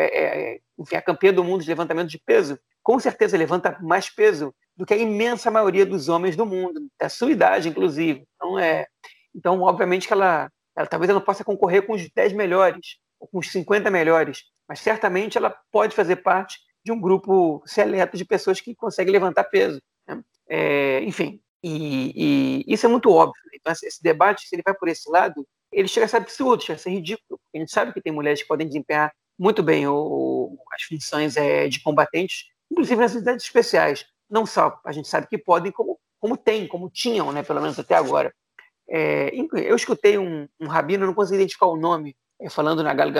[0.00, 4.54] é, enfim, a campeã do mundo de levantamento de peso, com certeza levanta mais peso
[4.76, 8.24] do que a imensa maioria dos homens do mundo, da sua idade, inclusive.
[8.34, 8.86] Então, é,
[9.34, 13.28] então obviamente que ela, ela talvez ela não possa concorrer com os 10 melhores, ou
[13.28, 18.24] com os 50 melhores, mas certamente ela pode fazer parte de um grupo seleto de
[18.24, 19.82] pessoas que conseguem levantar peso.
[20.06, 20.22] Né?
[20.48, 23.42] É, enfim, e, e, isso é muito óbvio.
[23.46, 23.58] Né?
[23.60, 26.76] Então, esse debate, se ele vai por esse lado, ele chega a ser absurdo, chega
[26.76, 27.40] a ser ridículo.
[27.52, 31.66] A gente sabe que tem mulheres que podem desempenhar muito bem o, as funções é,
[31.66, 34.06] de combatentes, inclusive nas unidades especiais.
[34.30, 37.76] Não só a gente sabe que podem, como, como tem, como tinham, né, pelo menos
[37.80, 38.32] até agora.
[38.88, 43.10] É, eu escutei um, um rabino, não consegui identificar o nome, é, falando na Gal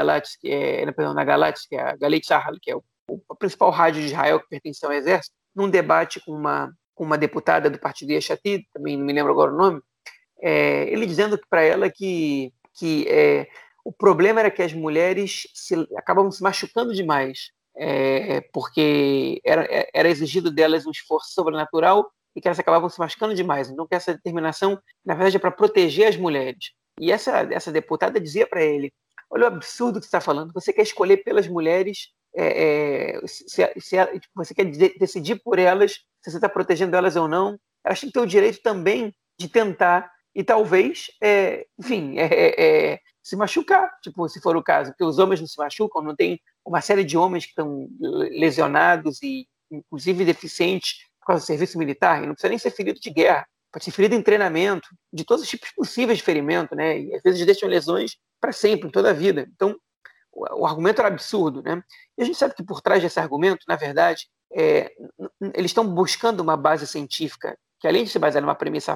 [0.41, 2.29] que é, perdão, na Galates, que é a Galit
[2.63, 6.33] que é o, o, principal rádio de Israel que pertence ao exército, num debate com
[6.33, 9.81] uma, com uma deputada do partido Yeshatid, também não me lembro agora o nome,
[10.41, 13.47] é, ele dizendo para ela que, que é,
[13.85, 20.09] o problema era que as mulheres se, acabavam se machucando demais, é, porque era, era
[20.09, 23.71] exigido delas um esforço sobrenatural e que elas acabavam se machucando demais.
[23.71, 26.73] Então, que essa determinação, na verdade, é para proteger as mulheres.
[27.01, 28.93] E essa, essa deputada dizia para ele:
[29.31, 33.49] Olha o absurdo que você está falando, você quer escolher pelas mulheres, é, é, se,
[33.49, 34.65] se, tipo, você quer
[34.99, 37.59] decidir por elas se você está protegendo elas ou não.
[37.85, 42.65] Elas têm que ter o direito também de tentar e talvez, é, enfim, é, é,
[42.93, 46.15] é, se machucar, tipo, se for o caso, porque os homens não se machucam, não
[46.15, 51.79] tem uma série de homens que estão lesionados e, inclusive, deficientes por causa do serviço
[51.79, 55.25] militar, e não precisa nem ser ferido de guerra, pode ser ferido em treinamento, de
[55.25, 57.01] todos os tipos possíveis de ferimento, né?
[57.01, 59.49] E às vezes deixam lesões para sempre, toda a vida.
[59.55, 59.75] Então,
[60.37, 61.83] o, argumento era absurdo, né?
[62.17, 64.93] E a gente sabe que por trás desse argumento, na verdade, é,
[65.55, 68.95] eles estão buscando uma base científica que além de se basear numa premissa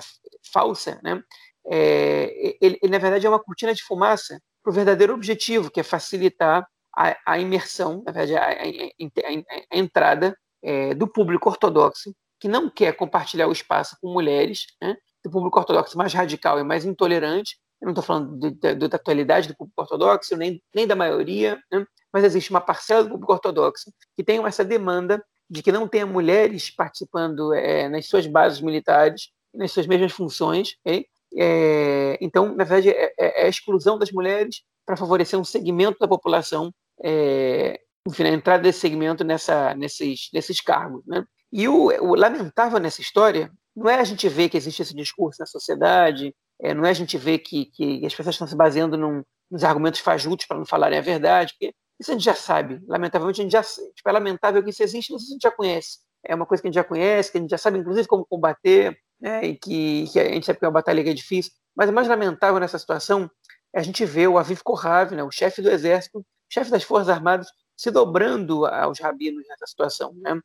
[0.52, 1.22] falsa, né,
[1.66, 5.80] é, ele, ele, na verdade é uma cortina de fumaça para o verdadeiro objetivo, que
[5.80, 12.14] é facilitar a, a imersão, na verdade, a, a, a entrada é, do público ortodoxo,
[12.38, 16.64] que não quer compartilhar o espaço com mulheres, né, do público ortodoxo mais radical e
[16.64, 17.58] mais intolerante.
[17.80, 22.24] Eu não estou falando da atualidade do público ortodoxo, nem, nem da maioria, né, mas
[22.24, 26.70] existe uma parcela do público ortodoxo que tem essa demanda de que não tenha mulheres
[26.70, 30.76] participando é, nas suas bases militares, nas suas mesmas funções.
[30.84, 31.06] Okay?
[31.36, 35.98] É, então, na verdade, é, é, é, a exclusão das mulheres para favorecer um segmento
[35.98, 41.02] da população, é, enfim, a entrada desse segmento nessa, nesses, nesses cargos.
[41.06, 41.24] Né?
[41.52, 45.40] E o, o, lamentável nessa história não é a gente ver que existe esse discurso
[45.40, 48.96] na sociedade, é, não é a gente ver que, que as pessoas estão se baseando
[48.96, 52.80] num, nos argumentos fajutos para não falarem a verdade, porque isso a gente já sabe.
[52.86, 55.98] Lamentavelmente, a gente já tipo, é lamentável que isso existe, mas a gente já conhece.
[56.24, 58.26] É uma coisa que a gente já conhece, que a gente já sabe, inclusive, como
[58.26, 59.44] combater, né?
[59.44, 61.52] e que, que a gente sabe que é uma batalha que é difícil.
[61.74, 63.30] Mas o mais lamentável nessa situação
[63.74, 65.22] é a gente ver o Aviv Kohav, né?
[65.22, 70.12] o chefe do exército, chefe das Forças Armadas, se dobrando aos rabinos nessa situação.
[70.16, 70.38] Né?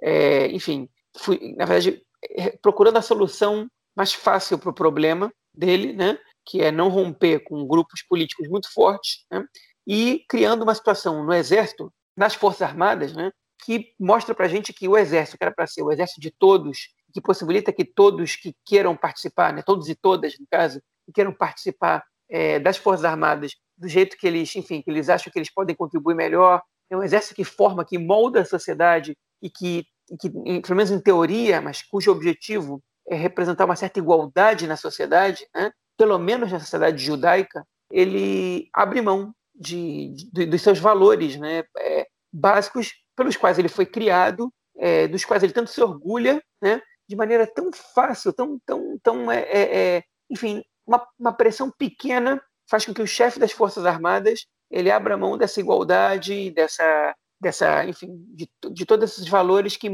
[0.00, 5.92] É, enfim, fui, na verdade, é, procurando a solução mais fácil para o problema dele,
[5.92, 6.18] né?
[6.46, 9.44] que é não romper com grupos políticos muito fortes, né?
[9.86, 13.30] e criando uma situação no Exército, nas Forças Armadas, né,
[13.64, 16.30] que mostra para a gente que o Exército, que era para ser o Exército de
[16.30, 21.12] todos, que possibilita que todos que queiram participar, né, todos e todas, no caso, que
[21.12, 25.38] queiram participar é, das Forças Armadas do jeito que eles, enfim, que eles acham que
[25.38, 29.86] eles podem contribuir melhor, é um exército que forma, que molda a sociedade e que,
[30.20, 32.82] que pelo menos em teoria, mas cujo objetivo
[33.16, 35.72] representar uma certa igualdade na sociedade, né?
[35.96, 42.06] pelo menos na sociedade judaica, ele abre mão de, de, dos seus valores né, é,
[42.32, 47.16] básicos pelos quais ele foi criado, é, dos quais ele tanto se orgulha, né, de
[47.16, 52.40] maneira tão fácil, tão, tão, tão é, é, é, enfim, uma, uma, pressão pequena
[52.70, 57.84] faz com que o chefe das Forças Armadas ele abra mão dessa igualdade, dessa, dessa
[57.86, 59.90] enfim, de, de todos esses valores que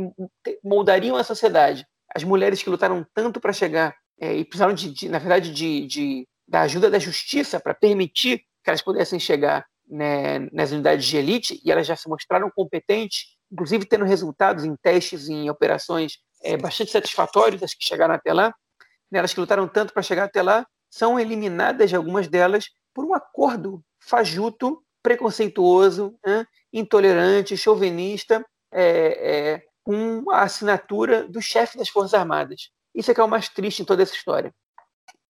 [0.62, 1.86] moldariam a sociedade.
[2.14, 5.86] As mulheres que lutaram tanto para chegar é, e precisaram, de, de, na verdade, de,
[5.86, 11.16] de, da ajuda da justiça para permitir que elas pudessem chegar né, nas unidades de
[11.16, 16.56] elite e elas já se mostraram competentes, inclusive tendo resultados em testes, em operações é,
[16.56, 18.54] bastante satisfatórios, as que chegaram até lá,
[19.10, 23.14] né, elas que lutaram tanto para chegar até lá, são eliminadas, algumas delas, por um
[23.14, 32.14] acordo fajuto, preconceituoso, né, intolerante, chauvinista, é, é, com a assinatura do chefe das Forças
[32.14, 32.70] Armadas.
[32.94, 34.52] Isso é que é o mais triste em toda essa história.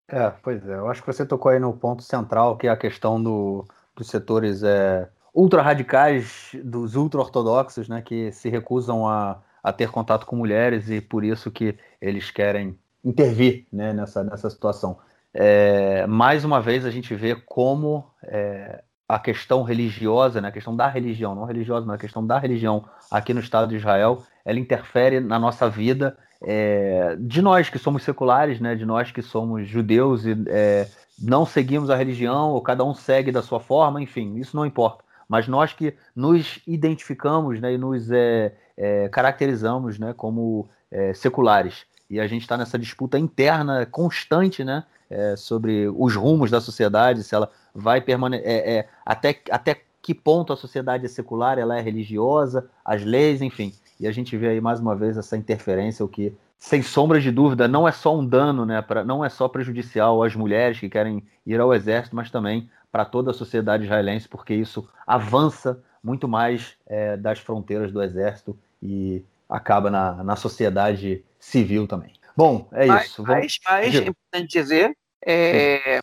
[0.07, 0.75] É, pois é.
[0.75, 4.07] Eu acho que você tocou aí no ponto central, que é a questão do, dos
[4.07, 10.89] setores é, ultra-radicais, dos ultra-ortodoxos, né, que se recusam a, a ter contato com mulheres
[10.89, 14.99] e por isso que eles querem intervir né, nessa, nessa situação.
[15.33, 18.83] É, mais uma vez a gente vê como é,
[19.13, 22.83] a questão religiosa, né, a questão da religião, não religiosa, mas a questão da religião
[23.11, 28.01] aqui no Estado de Israel, ela interfere na nossa vida, é, de nós que somos
[28.01, 30.87] seculares, né, de nós que somos judeus e é,
[31.21, 35.03] não seguimos a religião, ou cada um segue da sua forma, enfim, isso não importa.
[35.29, 41.85] Mas nós que nos identificamos né, e nos é, é, caracterizamos né, como é, seculares.
[42.13, 47.23] E a gente está nessa disputa interna constante né, é, sobre os rumos da sociedade,
[47.23, 48.47] se ela vai permanecer.
[48.47, 53.41] É, é, até, até que ponto a sociedade é secular, ela é religiosa, as leis,
[53.41, 53.73] enfim.
[53.99, 57.31] E a gente vê aí mais uma vez essa interferência, o que, sem sombra de
[57.31, 60.89] dúvida, não é só um dano, né, pra, não é só prejudicial às mulheres que
[60.89, 66.27] querem ir ao exército, mas também para toda a sociedade israelense, porque isso avança muito
[66.27, 72.13] mais é, das fronteiras do exército e acaba na, na sociedade civil também.
[72.35, 73.23] Bom, é mas, isso.
[73.23, 75.99] Mas, mas é importante dizer, é,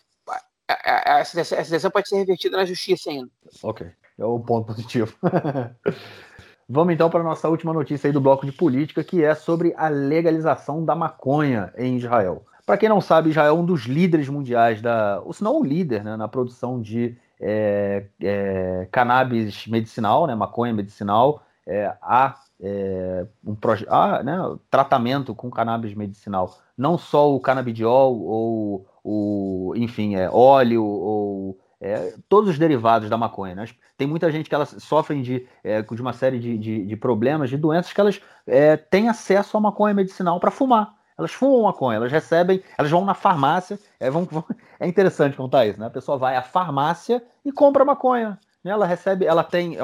[0.69, 3.31] essa decisão pode ser revertida na justiça ainda.
[3.63, 3.87] Ok,
[4.19, 5.17] é o ponto positivo.
[6.69, 9.75] Vamos então para a nossa última notícia aí do bloco de política, que é sobre
[9.77, 12.45] a legalização da maconha em Israel.
[12.65, 15.65] Para quem não sabe, Israel é um dos líderes mundiais da, ou se não o
[15.65, 21.43] líder, né, na produção de é, é, cannabis medicinal, né, maconha medicinal.
[21.73, 23.57] É, há é, um
[23.89, 24.37] há, né,
[24.69, 32.15] tratamento com cannabis medicinal, não só o canabidiol ou o, enfim, é, óleo ou é,
[32.29, 33.55] todos os derivados da maconha.
[33.55, 33.69] Né?
[33.97, 37.49] Tem muita gente que elas sofrem de, é, de uma série de, de, de, problemas,
[37.49, 40.97] de doenças que elas é, têm acesso à maconha medicinal para fumar.
[41.17, 43.79] Elas fumam maconha, elas recebem, elas vão na farmácia.
[44.01, 44.45] É, vão, vão,
[44.81, 45.87] é interessante contar isso, né?
[45.87, 48.39] A pessoa vai à farmácia e compra maconha.
[48.63, 48.71] Né?
[48.71, 49.83] Ela recebe, ela tem, é,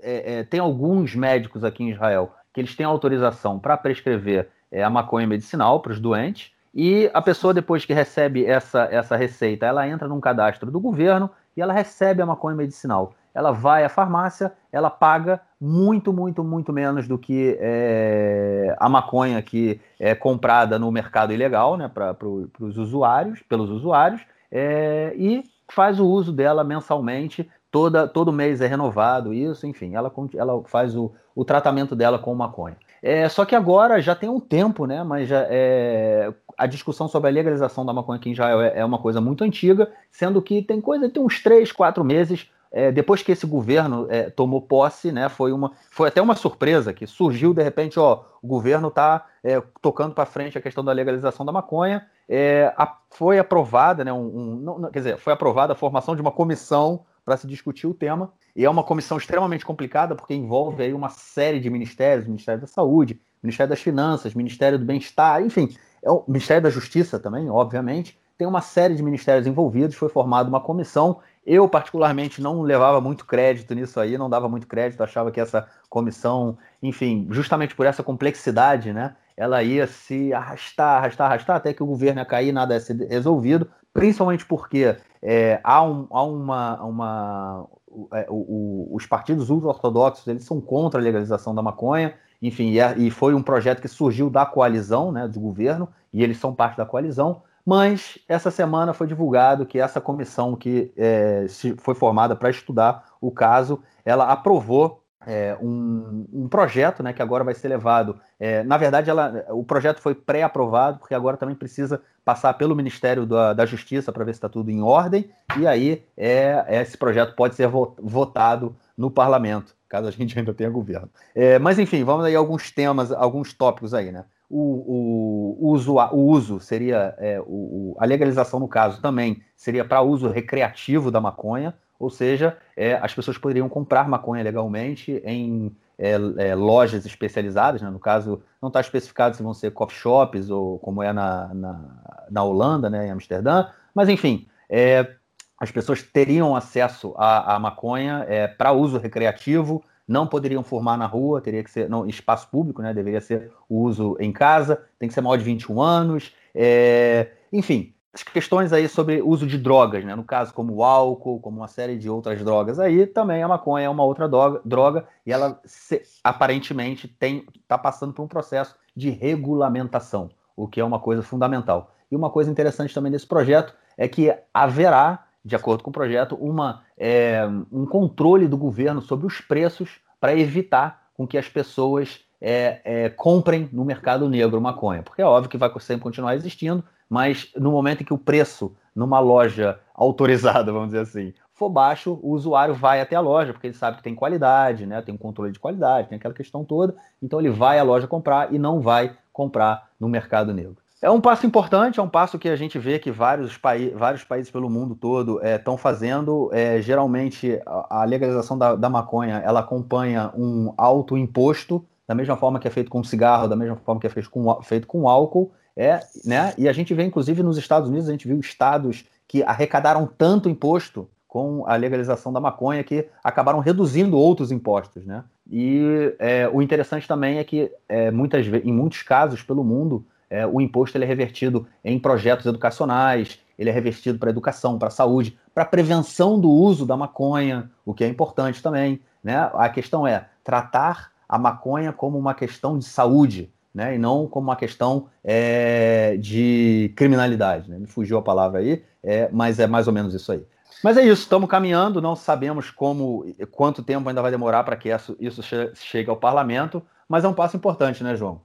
[0.00, 4.82] é, é, tem alguns médicos aqui em Israel que eles têm autorização para prescrever é,
[4.82, 6.52] a maconha medicinal para os doentes.
[6.74, 11.30] E a pessoa, depois que recebe essa, essa receita, ela entra num cadastro do governo
[11.56, 13.14] e ela recebe a maconha medicinal.
[13.34, 19.40] Ela vai à farmácia, ela paga muito, muito, muito menos do que é, a maconha
[19.42, 25.44] que é comprada no mercado ilegal, né, para pro, os usuários, pelos usuários, é, e
[25.70, 27.48] faz o uso dela mensalmente.
[27.70, 32.34] Toda, todo mês é renovado isso, enfim, ela, ela faz o, o tratamento dela com
[32.34, 32.76] maconha.
[33.02, 35.04] É, só que agora já tem um tempo, né?
[35.04, 38.84] Mas já, é, a discussão sobre a legalização da maconha aqui em Israel é, é
[38.84, 43.22] uma coisa muito antiga, sendo que tem coisa, tem uns três, quatro meses é, depois
[43.22, 47.54] que esse governo é, tomou posse, né, foi, uma, foi até uma surpresa que surgiu
[47.54, 51.52] de repente, ó, o governo está é, tocando para frente a questão da legalização da
[51.52, 56.14] maconha, é, a, foi aprovada, né, um, um não, quer dizer, foi aprovada a formação
[56.14, 60.32] de uma comissão para se discutir o tema, e é uma comissão extremamente complicada porque
[60.32, 65.42] envolve aí uma série de ministérios, Ministério da Saúde, Ministério das Finanças, Ministério do Bem-Estar,
[65.42, 70.08] enfim, é o Ministério da Justiça também, obviamente, tem uma série de ministérios envolvidos, foi
[70.08, 71.18] formada uma comissão.
[71.44, 75.68] Eu, particularmente, não levava muito crédito nisso aí, não dava muito crédito, achava que essa
[75.90, 81.82] comissão, enfim, justamente por essa complexidade, né, ela ia se arrastar, arrastar, arrastar, até que
[81.82, 83.68] o governo ia cair, nada ia ser resolvido,
[83.98, 86.82] principalmente porque é, há, um, há uma.
[86.84, 87.66] uma
[88.12, 92.80] é, o, o, os partidos ultra-ortodoxos eles são contra a legalização da maconha, enfim, e,
[92.80, 96.54] é, e, foi um projeto que surgiu da coalizão, né, do governo, e eles são
[96.54, 97.42] parte da coalizão.
[97.66, 101.46] Mas essa semana foi divulgado que essa comissão que é,
[101.78, 107.44] foi formada para estudar o caso, ela aprovou é, um, um, projeto né, que agora
[107.44, 108.18] vai ser levado.
[108.40, 113.26] É, na verdade, ela, o projeto foi pré-aprovado, porque agora também precisa passar pelo Ministério
[113.26, 117.34] da, da Justiça para ver se está tudo em ordem, e aí é, esse projeto
[117.36, 121.10] pode ser votado no parlamento, caso a gente ainda tenha governo.
[121.34, 124.24] É, mas enfim, vamos aí alguns temas, alguns tópicos aí, né?
[124.50, 130.00] O, o, uso, o uso seria, é, o, a legalização no caso também seria para
[130.00, 136.12] uso recreativo da maconha, ou seja, é, as pessoas poderiam comprar maconha legalmente em é,
[136.12, 137.90] é, lojas especializadas, né?
[137.90, 142.26] no caso, não está especificado se vão ser coffee shops ou como é na, na,
[142.30, 145.14] na Holanda, né, em Amsterdã, mas enfim, é,
[145.58, 151.04] as pessoas teriam acesso à, à maconha é, para uso recreativo, não poderiam fumar na
[151.04, 152.94] rua, teria que ser no espaço público, né?
[152.94, 157.28] Deveria ser o uso em casa, tem que ser maior de 21 anos, é...
[157.52, 160.14] enfim, as questões aí sobre uso de drogas, né?
[160.14, 163.86] No caso, como o álcool, como uma série de outras drogas aí, também a maconha
[163.86, 168.76] é uma outra droga, droga e ela se, aparentemente tem está passando por um processo
[168.94, 171.94] de regulamentação, o que é uma coisa fundamental.
[172.10, 176.34] E uma coisa interessante também desse projeto é que haverá de acordo com o projeto,
[176.34, 182.20] uma, é, um controle do governo sobre os preços para evitar com que as pessoas
[182.40, 186.84] é, é, comprem no mercado negro maconha, porque é óbvio que vai sempre continuar existindo,
[187.08, 192.18] mas no momento em que o preço numa loja autorizada, vamos dizer assim, for baixo,
[192.22, 195.02] o usuário vai até a loja, porque ele sabe que tem qualidade, né?
[195.02, 196.94] Tem um controle de qualidade, tem aquela questão toda.
[197.20, 200.76] Então ele vai à loja comprar e não vai comprar no mercado negro.
[201.00, 204.24] É um passo importante, é um passo que a gente vê que vários, paí vários
[204.24, 206.50] países pelo mundo todo estão é, fazendo.
[206.52, 212.36] É, geralmente, a, a legalização da, da, maconha ela acompanha um alto imposto, da mesma
[212.36, 215.08] forma que é feito com cigarro, da mesma forma que é feito com, feito com
[215.08, 215.52] álcool.
[215.80, 216.52] É, né?
[216.58, 220.48] E a gente vê, inclusive, nos Estados Unidos, a gente viu estados que arrecadaram tanto
[220.48, 225.22] imposto com a legalização da maconha que acabaram reduzindo outros impostos, né?
[225.48, 230.46] E é, o interessante também é que é, muitas em muitos casos pelo mundo é,
[230.46, 235.38] o imposto ele é revertido em projetos educacionais, ele é revertido para educação, para saúde,
[235.54, 239.00] para prevenção do uso da maconha, o que é importante também.
[239.22, 239.36] Né?
[239.54, 243.94] A questão é tratar a maconha como uma questão de saúde, né?
[243.94, 247.70] e não como uma questão é, de criminalidade.
[247.70, 247.78] Né?
[247.78, 250.44] Me fugiu a palavra aí, é, mas é mais ou menos isso aí.
[250.82, 254.88] Mas é isso, estamos caminhando, não sabemos como, quanto tempo ainda vai demorar para que
[254.88, 255.42] isso, isso
[255.74, 258.42] chegue ao parlamento, mas é um passo importante, né, João?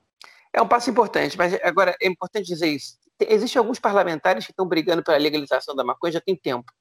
[0.53, 2.97] É um passo importante, mas agora é importante dizer isso.
[3.19, 6.71] Existem alguns parlamentares que estão brigando pela legalização da maconha já tem tempo.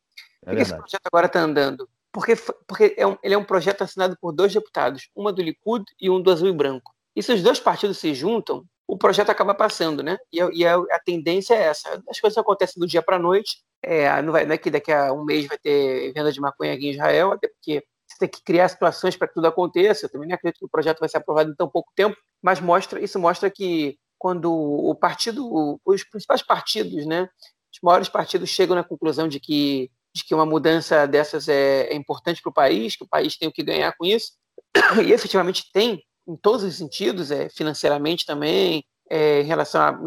[0.43, 1.89] É Por que esse projeto agora está andando?
[2.13, 2.37] Porque,
[2.67, 6.11] porque é um, ele é um projeto assinado por dois deputados, uma do Likud e
[6.11, 6.93] um do Azul e Branco.
[7.15, 10.19] E se os dois partidos se juntam, o projeto acaba passando, né?
[10.33, 12.03] E, e a, a, tendência é essa.
[12.09, 13.59] As coisas acontecem do dia para a noite.
[13.83, 16.75] É, não, vai, não é que daqui a um mês vai ter venda de maconha
[16.75, 20.07] aqui em Israel, até porque você tem que criar situações para que tudo aconteça.
[20.07, 22.61] Eu também não acredito que o projeto vai ser aprovado em tão pouco tempo, mas
[22.61, 27.29] mostra isso mostra que quando o partido, os principais partidos, né,
[27.73, 31.95] os maiores partidos chegam na conclusão de que de que uma mudança dessas é, é
[31.95, 34.33] importante para o país, que o país tem o que ganhar com isso,
[35.07, 39.99] e efetivamente tem, em todos os sentidos, é, financeiramente também, é, em relação a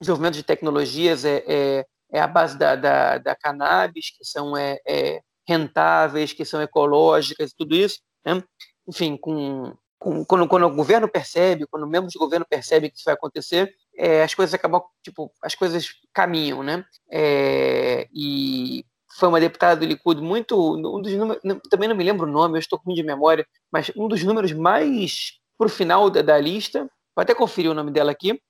[0.00, 4.78] desenvolvimento de tecnologias, é, é, é a base da, da, da, cannabis, que são é,
[4.86, 8.00] é rentáveis, que são ecológicas, tudo isso.
[8.24, 8.42] Né?
[8.88, 12.96] Enfim, com, com, quando, quando, o governo percebe, quando o membro de governo percebe que
[12.96, 16.84] isso vai acontecer, é, as coisas acabam, tipo, as coisas caminham, né?
[17.10, 18.84] É, e
[19.18, 22.56] foi uma deputada do Likud muito, um dos números, também não me lembro o nome,
[22.56, 26.38] eu estou ruim de memória, mas um dos números mais para o final da, da,
[26.38, 26.80] lista,
[27.14, 28.40] vou até conferir o nome dela aqui,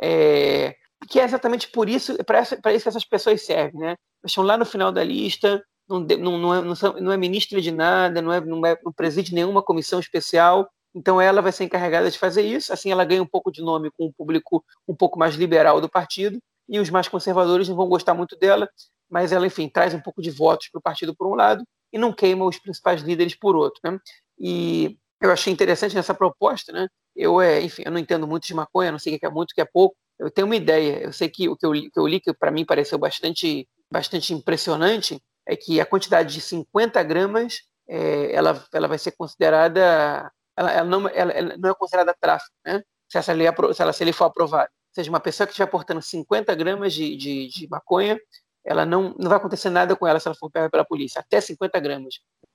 [0.00, 0.74] é,
[1.08, 3.96] que é exatamente por isso, para isso que essas pessoas servem, né?
[4.24, 8.22] Estão lá no final da lista, não, não, não, é, não é ministra de nada,
[8.22, 12.18] não, é, não, é, não preside nenhuma comissão especial, então ela vai ser encarregada de
[12.18, 15.34] fazer isso, assim ela ganha um pouco de nome com o público um pouco mais
[15.34, 16.38] liberal do partido,
[16.68, 18.68] e os mais conservadores não vão gostar muito dela,
[19.10, 21.62] mas ela, enfim, traz um pouco de votos para o partido por um lado
[21.92, 23.80] e não queima os principais líderes por outro.
[23.84, 23.98] Né?
[24.38, 26.88] E eu achei interessante nessa proposta, né?
[27.14, 29.52] Eu, é, enfim, eu não entendo muito de maconha, não sei o que é muito,
[29.52, 29.96] o que é pouco.
[30.18, 31.02] Eu tenho uma ideia.
[31.02, 35.20] Eu sei que o que eu li, que, que para mim pareceu bastante, bastante impressionante,
[35.46, 40.84] é que a quantidade de 50 gramas é, ela, ela vai ser considerada ela, ela,
[40.84, 42.82] não, ela, ela, não é considerada tráfico, né?
[43.08, 44.68] Se essa lei, se, ela, se ele for aprovado.
[44.70, 48.18] Ou seja, uma pessoa que estiver portando 50 gramas de, de, de, maconha,
[48.64, 51.40] ela não, não vai acontecer nada com ela se ela for pega pela polícia, até
[51.40, 52.14] 50 gramas.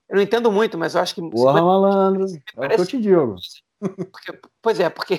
[0.10, 1.22] Eu não entendo muito, mas eu acho que.
[1.30, 2.26] Porra, malandro,
[2.58, 3.36] é o que eu te digo.
[3.80, 5.18] Porque, pois é, porque,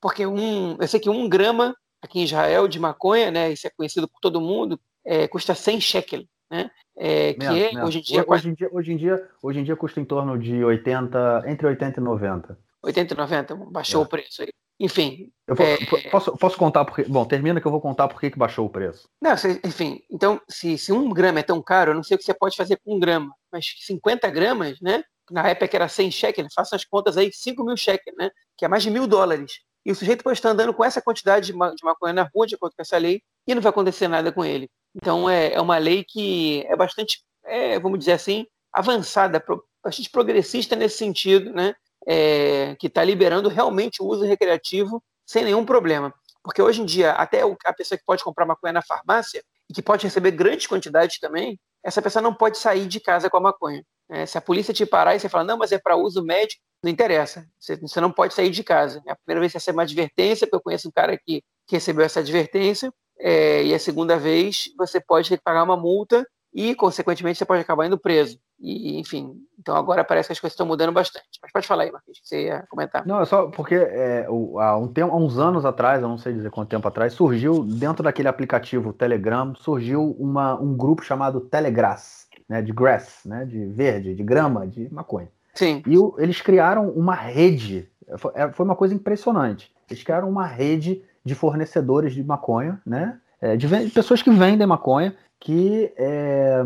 [0.00, 3.70] porque um, eu sei que um grama aqui em Israel de maconha, né, isso é
[3.70, 6.70] conhecido por todo mundo, é, custa 100 shekel né?
[6.98, 8.24] É, que é, hoje em dia.
[8.28, 11.66] Hoje, em dia, hoje, em dia, hoje em dia custa em torno de 80, entre
[11.66, 12.58] 80 e 90.
[12.82, 14.04] 80 e 90, baixou é.
[14.04, 14.50] o preço aí.
[14.78, 15.30] Enfim.
[15.46, 16.10] Eu é...
[16.10, 17.04] posso, posso contar porque.
[17.04, 19.08] Bom, termina que eu vou contar por que baixou o preço.
[19.22, 19.32] Não,
[19.64, 22.34] enfim, então, se, se um grama é tão caro, eu não sei o que você
[22.34, 25.04] pode fazer com um grama, mas 50 gramas, né?
[25.30, 28.30] Na época era 100 shekels, façam as contas aí, 5 mil shekels, né?
[28.56, 29.60] Que é mais de mil dólares.
[29.84, 32.54] E o sujeito pode estar andando com essa quantidade de, de maconha na rua, de
[32.54, 34.70] acordo com essa lei, e não vai acontecer nada com ele.
[34.94, 39.42] Então, é, é uma lei que é bastante, é, vamos dizer assim, avançada,
[39.82, 41.74] bastante progressista nesse sentido, né?
[42.06, 46.12] É, que está liberando realmente o uso recreativo sem nenhum problema.
[46.42, 49.82] Porque hoje em dia, até a pessoa que pode comprar maconha na farmácia e que
[49.82, 53.84] pode receber grandes quantidades também, essa pessoa não pode sair de casa com a maconha.
[54.10, 56.60] É, se a polícia te parar e você falar, não, mas é para uso médico,
[56.82, 57.46] não interessa.
[57.58, 59.02] Você, você, não pode sair de casa.
[59.06, 61.76] É a primeira vez você recebe uma advertência, porque eu conheço um cara que, que
[61.76, 66.26] recebeu essa advertência, é, e a segunda vez você pode ter que pagar uma multa
[66.54, 68.38] e, consequentemente, você pode acabar indo preso.
[68.60, 71.26] E, enfim, então agora parece que as coisas estão mudando bastante.
[71.42, 73.06] Mas pode falar aí, Marquinhos, que você ia comentar.
[73.06, 74.26] Não, é só porque é,
[74.58, 77.64] há, um tempo, há uns anos atrás, eu não sei dizer quanto tempo atrás, surgiu,
[77.64, 83.64] dentro daquele aplicativo Telegram, surgiu uma, um grupo chamado Telegrass, né, de grass, né, de
[83.66, 85.28] verde, de grama, de maconha.
[85.54, 85.82] Sim.
[85.86, 89.72] E o, eles criaram uma rede foi, é, foi uma coisa impressionante.
[89.88, 93.18] Eles criaram uma rede de fornecedores de maconha, né?
[93.42, 96.62] É, de, de, pessoas que vendem maconha, que é,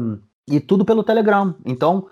[0.47, 1.55] e tudo pelo Telegram.
[1.65, 2.07] Então,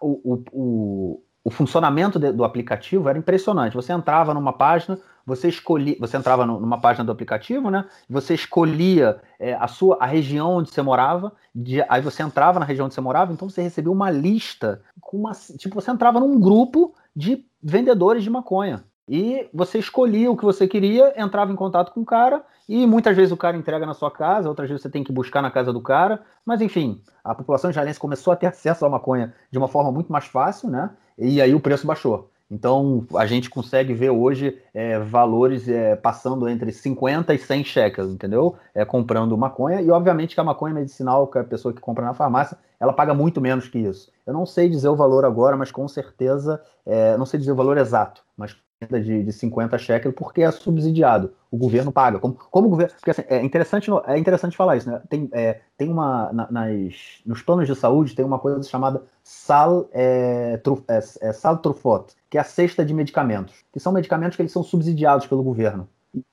[0.00, 3.76] o, o, o funcionamento de, do aplicativo era impressionante.
[3.76, 7.86] Você entrava numa página, você escolhia, você entrava numa página do aplicativo, né?
[8.08, 12.66] Você escolhia é, a sua a região onde você morava, de, aí você entrava na
[12.66, 16.38] região onde você morava, então você recebia uma lista com uma, tipo, você entrava num
[16.40, 18.84] grupo de vendedores de maconha.
[19.12, 23.16] E você escolhia o que você queria, entrava em contato com o cara, e muitas
[23.16, 25.72] vezes o cara entrega na sua casa, outras vezes você tem que buscar na casa
[25.72, 26.22] do cara.
[26.46, 30.12] Mas enfim, a população israelense começou a ter acesso à maconha de uma forma muito
[30.12, 30.90] mais fácil, né?
[31.18, 32.30] E aí o preço baixou.
[32.48, 38.12] Então a gente consegue ver hoje é, valores é, passando entre 50 e 100 shekels,
[38.12, 38.54] entendeu?
[38.72, 39.82] É, comprando maconha.
[39.82, 43.12] E obviamente que a maconha medicinal, que a pessoa que compra na farmácia, ela paga
[43.12, 44.12] muito menos que isso.
[44.24, 47.56] Eu não sei dizer o valor agora, mas com certeza, é, não sei dizer o
[47.56, 48.56] valor exato, mas
[48.88, 51.32] de, de 50 shekels porque é subsidiado.
[51.50, 52.18] O governo paga.
[52.18, 52.94] Como, como o governo.
[52.94, 55.02] Porque assim, é interessante, é interessante falar isso, né?
[55.08, 56.32] Tem, é, tem uma.
[56.32, 61.32] Na, nas, nos planos de saúde tem uma coisa chamada sal, é, tru, é, é,
[61.32, 63.64] sal trufot, que é a cesta de medicamentos.
[63.72, 65.88] Que são medicamentos que eles são subsidiados pelo governo.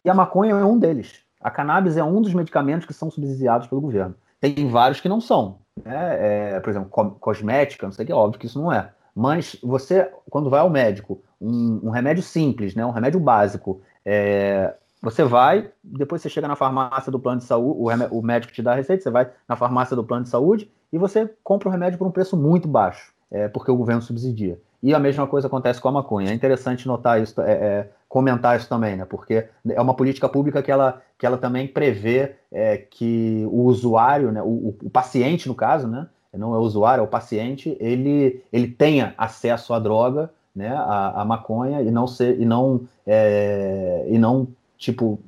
[0.06, 1.22] E a maconha é um deles.
[1.42, 4.16] A cannabis é um dos medicamentos que são subsidiados pelo governo.
[4.40, 5.60] Tem vários que não são.
[5.84, 6.54] Né?
[6.56, 6.90] É, por exemplo,
[7.20, 8.92] cosmética, não sei o que, é óbvio que isso não é.
[9.14, 14.74] Mas você, quando vai ao médico, um, um remédio simples, né, um remédio básico, é,
[15.02, 18.62] você vai, depois você chega na farmácia do plano de saúde, o, o, médico te
[18.62, 21.72] dá a receita, você vai na farmácia do plano de saúde e você compra o
[21.72, 24.60] remédio por um preço muito baixo, é, porque o governo subsidia.
[24.82, 26.30] E a mesma coisa acontece com a maconha.
[26.30, 29.06] É interessante notar isso, é, é, comentar isso também, né?
[29.06, 34.32] Porque é uma política pública que ela, que ela também prevê é, que o usuário,
[34.32, 36.08] né, o, o, paciente, no caso, né?
[36.34, 41.22] não é o usuário, é o paciente, ele, ele tenha acesso à droga, né, à,
[41.22, 45.20] à maconha e não ser e não é, e não tipo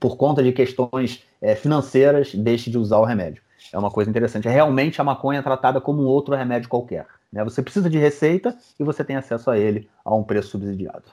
[0.00, 3.42] por conta de questões é, financeiras deixe de usar o remédio.
[3.70, 4.48] É uma coisa interessante.
[4.48, 7.06] É realmente a maconha é tratada como um outro remédio qualquer.
[7.30, 7.44] Né?
[7.44, 11.04] Você precisa de receita e você tem acesso a ele a um preço subsidiado.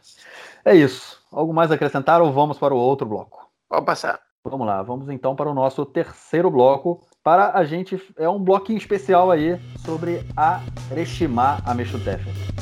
[0.63, 1.19] É isso.
[1.29, 3.49] Algo mais a acrescentar ou vamos para o outro bloco?
[3.67, 4.21] Pode passar.
[4.43, 7.99] Vamos lá, vamos então para o nosso terceiro bloco, para a gente.
[8.15, 10.61] É um bloquinho especial aí sobre a
[10.93, 12.54] Reshimá Ameshutefet.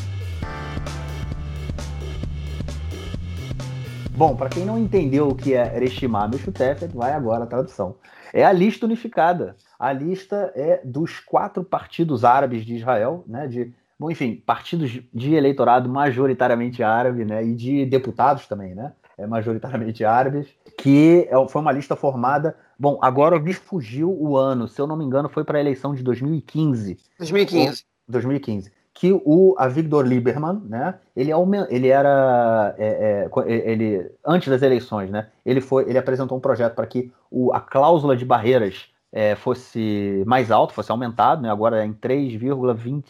[4.16, 7.95] Bom, para quem não entendeu o que é Reshimá Ameshutefet, vai agora a tradução.
[8.32, 9.55] É a lista unificada.
[9.80, 13.47] A lista é dos quatro partidos árabes de Israel, né?
[13.47, 17.43] De, bom, enfim, partidos de eleitorado majoritariamente árabe, né?
[17.43, 18.93] E de deputados também, né?
[19.18, 20.47] É, majoritariamente árabes,
[20.78, 24.97] que é, foi uma lista formada Bom, agora me fugiu o ano, se eu não
[24.97, 26.97] me engano, foi para a eleição de 2015.
[27.18, 27.86] 2015.
[28.07, 28.72] 2015.
[28.94, 31.00] Que o a Victor Lieberman, né?
[31.16, 31.32] Ele,
[31.70, 32.76] ele era.
[32.78, 35.30] É, é, ele, antes das eleições, né?
[35.46, 40.24] Ele, foi, ele apresentou um projeto para que o, a cláusula de barreiras é, fosse
[40.28, 41.50] mais alta, fosse aumentado, né?
[41.50, 43.04] Agora é em 3,25%,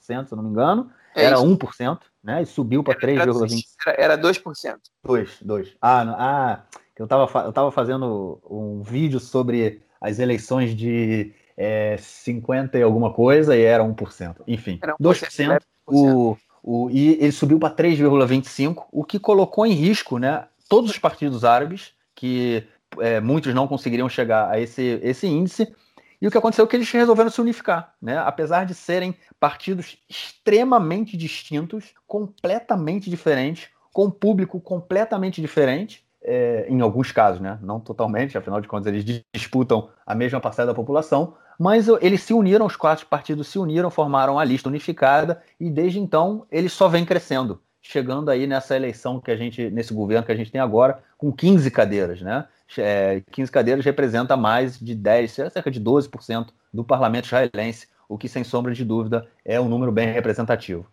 [0.00, 0.90] se eu não me engano.
[1.14, 1.46] É era isso.
[1.46, 2.42] 1%, né?
[2.42, 3.64] E subiu para 3,25%.
[3.86, 4.76] Era, era 2%.
[5.04, 5.76] 2, 2.
[5.80, 6.62] Ah, não, ah
[6.98, 13.12] eu estava eu tava fazendo um vídeo sobre as eleições de é, 50 e alguma
[13.12, 14.36] coisa e era 1%.
[14.46, 15.60] Enfim, era 2%.
[15.84, 20.98] O, o, e ele subiu para 3,25%, o que colocou em risco né, todos os
[20.98, 22.64] partidos árabes, que
[23.00, 25.74] é, muitos não conseguiriam chegar a esse, esse índice.
[26.20, 28.18] E o que aconteceu é que eles resolveram se unificar, né?
[28.18, 36.80] Apesar de serem partidos extremamente distintos, completamente diferentes, com um público completamente diferente, é, em
[36.80, 37.58] alguns casos, né?
[37.62, 42.32] não totalmente, afinal de contas eles disputam a mesma parcela da população, mas eles se
[42.32, 46.88] uniram, os quatro partidos se uniram, formaram a lista unificada e desde então eles só
[46.88, 50.60] vêm crescendo, chegando aí nessa eleição que a gente, nesse governo que a gente tem
[50.60, 52.46] agora, com 15 cadeiras, né?
[52.76, 58.28] É, 15 cadeiras representa mais de 10, cerca de 12% do parlamento israelense, o que
[58.28, 60.86] sem sombra de dúvida é um número bem representativo.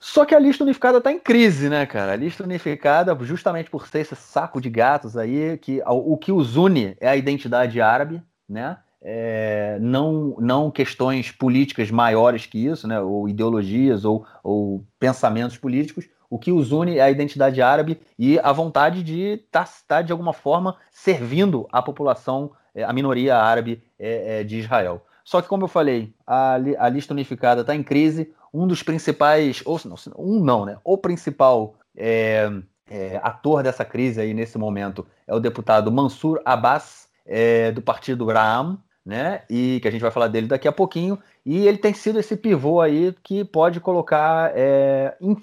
[0.00, 2.12] Só que a lista unificada está em crise, né, cara?
[2.12, 6.56] A lista unificada, justamente por ser esse saco de gatos aí, que o que os
[6.56, 8.78] une é a identidade árabe, né?
[9.00, 13.00] É, não, não questões políticas maiores que isso, né?
[13.00, 16.08] Ou ideologias ou, ou pensamentos políticos.
[16.30, 20.02] O que os une é a identidade árabe e a vontade de estar, tá, tá,
[20.02, 25.04] de alguma forma, servindo a população, é, a minoria árabe é, é, de Israel.
[25.24, 29.62] Só que, como eu falei, a, a lista unificada está em crise um dos principais,
[29.64, 30.78] ou não, um não, né?
[30.84, 32.50] O principal é,
[32.90, 37.06] é, ator dessa crise aí nesse momento é o deputado Mansur Abbas,
[37.74, 38.78] do partido Ram,
[39.08, 39.40] né?
[39.48, 41.18] E que a gente vai falar dele daqui a pouquinho.
[41.44, 45.34] E ele tem sido esse pivô aí que pode colocar é, um,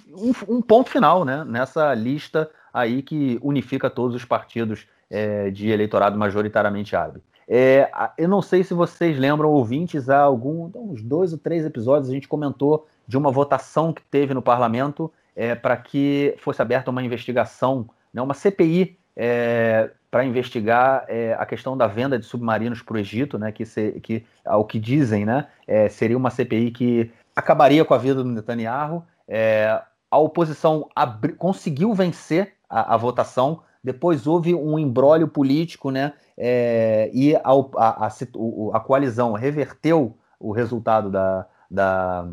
[0.47, 1.43] um, ponto final, né?
[1.43, 7.23] Nessa lista aí que unifica todos os partidos é, de eleitorado majoritariamente árabe.
[7.47, 7.89] É,
[8.19, 12.13] eu não sei se vocês lembram, ouvintes, há algum, uns dois ou três episódios a
[12.13, 17.01] gente comentou de uma votação que teve no parlamento é, para que fosse aberta uma
[17.01, 22.93] investigação, né, uma CPI é, para investigar é, a questão da venda de submarinos para
[22.93, 27.11] o Egito, né, que, se, que, ao que dizem, né, é, seria uma CPI que
[27.35, 29.03] acabaria com a vida do Netanyahu.
[29.27, 29.77] É,
[30.09, 36.13] a oposição abri, conseguiu vencer a, a votação, depois houve um embrólio político, né?
[36.37, 37.41] É, e a,
[37.75, 42.25] a, a, coalizão reverteu o resultado da, da,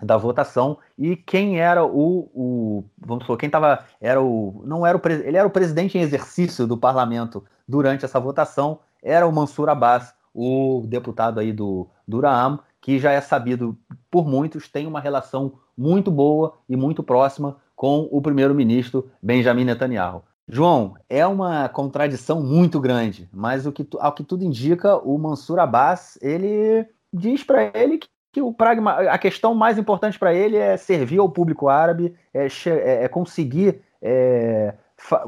[0.00, 4.96] da votação e quem era o, o vamos supor, quem estava era o não era
[4.96, 9.68] o ele era o presidente em exercício do parlamento durante essa votação era o Mansur
[9.68, 13.76] Abbas, o deputado aí do Durham, que já é sabido
[14.10, 20.22] por muitos tem uma relação muito boa e muito próxima com o primeiro-ministro Benjamin Netanyahu.
[20.50, 25.58] João, é uma contradição muito grande, mas o que, ao que tudo indica, o Mansur
[25.58, 30.56] Abbas, ele diz para ele que, que, o pragma, a questão mais importante para ele
[30.56, 34.74] é servir ao público árabe, é, é, é conseguir é,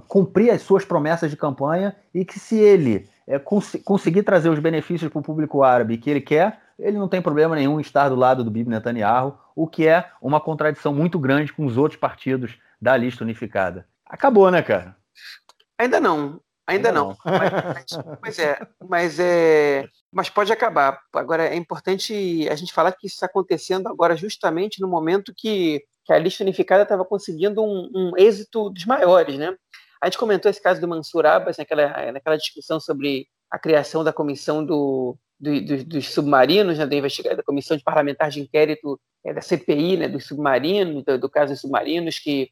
[0.08, 4.58] cumprir as suas promessas de campanha e que se ele é, cons conseguir trazer os
[4.58, 8.08] benefícios para o público árabe que ele quer, ele não tem problema nenhum em estar
[8.08, 12.00] do lado do Bibi Netanyahu, o que é uma contradição muito grande com os outros
[12.00, 13.86] partidos da lista unificada.
[14.06, 14.96] Acabou, né, cara?
[15.78, 17.08] Ainda não, ainda, ainda não.
[17.08, 17.16] não.
[17.24, 21.00] Mas, mas, é, mas é, mas pode acabar.
[21.14, 25.82] Agora é importante a gente falar que isso está acontecendo agora justamente no momento que,
[26.04, 29.54] que a lista unificada estava conseguindo um, um, êxito dos maiores, né?
[30.02, 34.12] A gente comentou esse caso do Mansur Abbas naquela, naquela discussão sobre a criação da
[34.12, 39.34] comissão do, do, do, dos submarinos, né, da, da comissão de parlamentar de inquérito é,
[39.34, 42.50] da CPI, né, dos submarinos, do, do caso dos submarinos, que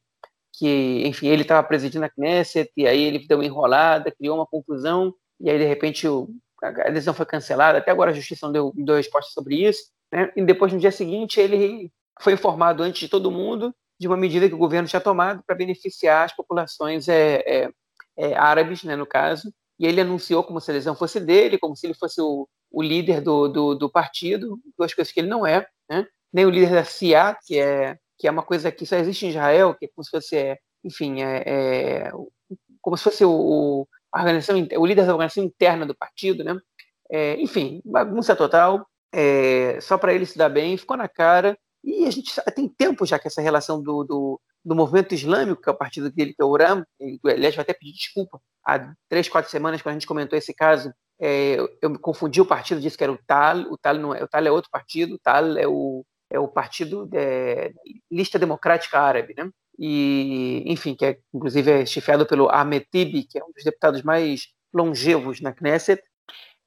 [0.59, 4.47] que, enfim, ele estava presidindo a Knesset, e aí ele deu uma enrolada, criou uma
[4.47, 6.29] confusão, e aí, de repente, o,
[6.63, 7.79] a decisão foi cancelada.
[7.79, 9.91] Até agora a justiça não deu, deu resposta sobre isso.
[10.13, 10.33] Né?
[10.37, 14.49] E depois, no dia seguinte, ele foi informado antes de todo mundo de uma medida
[14.49, 17.71] que o governo tinha tomado para beneficiar as populações é, é,
[18.17, 21.75] é, árabes, né, no caso, e ele anunciou como se a decisão fosse dele, como
[21.75, 25.45] se ele fosse o, o líder do, do, do, partido, duas coisas que ele não
[25.45, 26.07] é, né?
[26.33, 29.29] nem o líder da CIA, que é que é uma coisa que só existe em
[29.31, 32.11] Israel, que é como se fosse, é, enfim, é, é,
[32.81, 36.59] como se fosse o, o líder da organização interna do partido, né?
[37.11, 41.59] É, enfim, bagunça total, é, só para ele se dar bem, ficou na cara.
[41.83, 45.69] E a gente tem tempo já que essa relação do, do, do, movimento islâmico, que
[45.69, 46.85] é o partido dele, que é o Uram,
[47.25, 48.41] aliás, vai até pedir desculpa.
[48.67, 52.47] Há três, quatro semanas, quando a gente comentou esse caso, é, eu me confundi o
[52.47, 55.15] partido, disse que era o Tal, o Tal não é, o Tal é outro partido,
[55.15, 57.73] o Tal é o é o Partido é,
[58.11, 59.51] Lista Democrática Árabe, né?
[59.79, 64.03] E, enfim, que é inclusive é chefiado pelo Ahmed Tibi, que é um dos deputados
[64.03, 66.03] mais longevos na Knesset,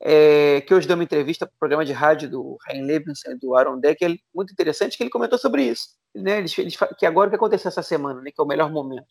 [0.01, 3.55] é, que hoje deu uma entrevista para o programa de rádio do Hein Levinson, do
[3.55, 5.89] Aaron Deckel, muito interessante, que ele comentou sobre isso.
[6.15, 6.39] Né?
[6.39, 8.31] Eles, eles, que agora o que aconteceu essa semana, né?
[8.31, 9.05] que é o melhor momento.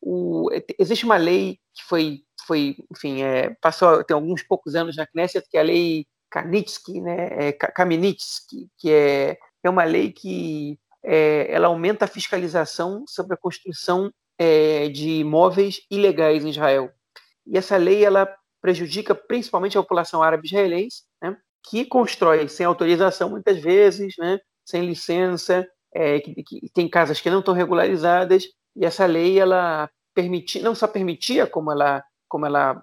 [0.00, 0.48] O,
[0.78, 5.46] existe uma lei que foi, foi enfim, é, passou tem alguns poucos anos na Knesset,
[5.50, 7.48] que é a lei Kanitsky, né?
[7.48, 7.52] É,
[8.78, 14.88] que é é uma lei que é, ela aumenta a fiscalização sobre a construção é,
[14.88, 16.90] de imóveis ilegais em Israel.
[17.46, 21.36] E essa lei ela prejudica principalmente a população árabe israelense, né,
[21.68, 27.30] que constrói sem autorização muitas vezes, né, sem licença, é, que, que, tem casas que
[27.30, 28.44] não estão regularizadas.
[28.76, 32.82] E essa lei ela permitia, não só permitia, como ela, como ela,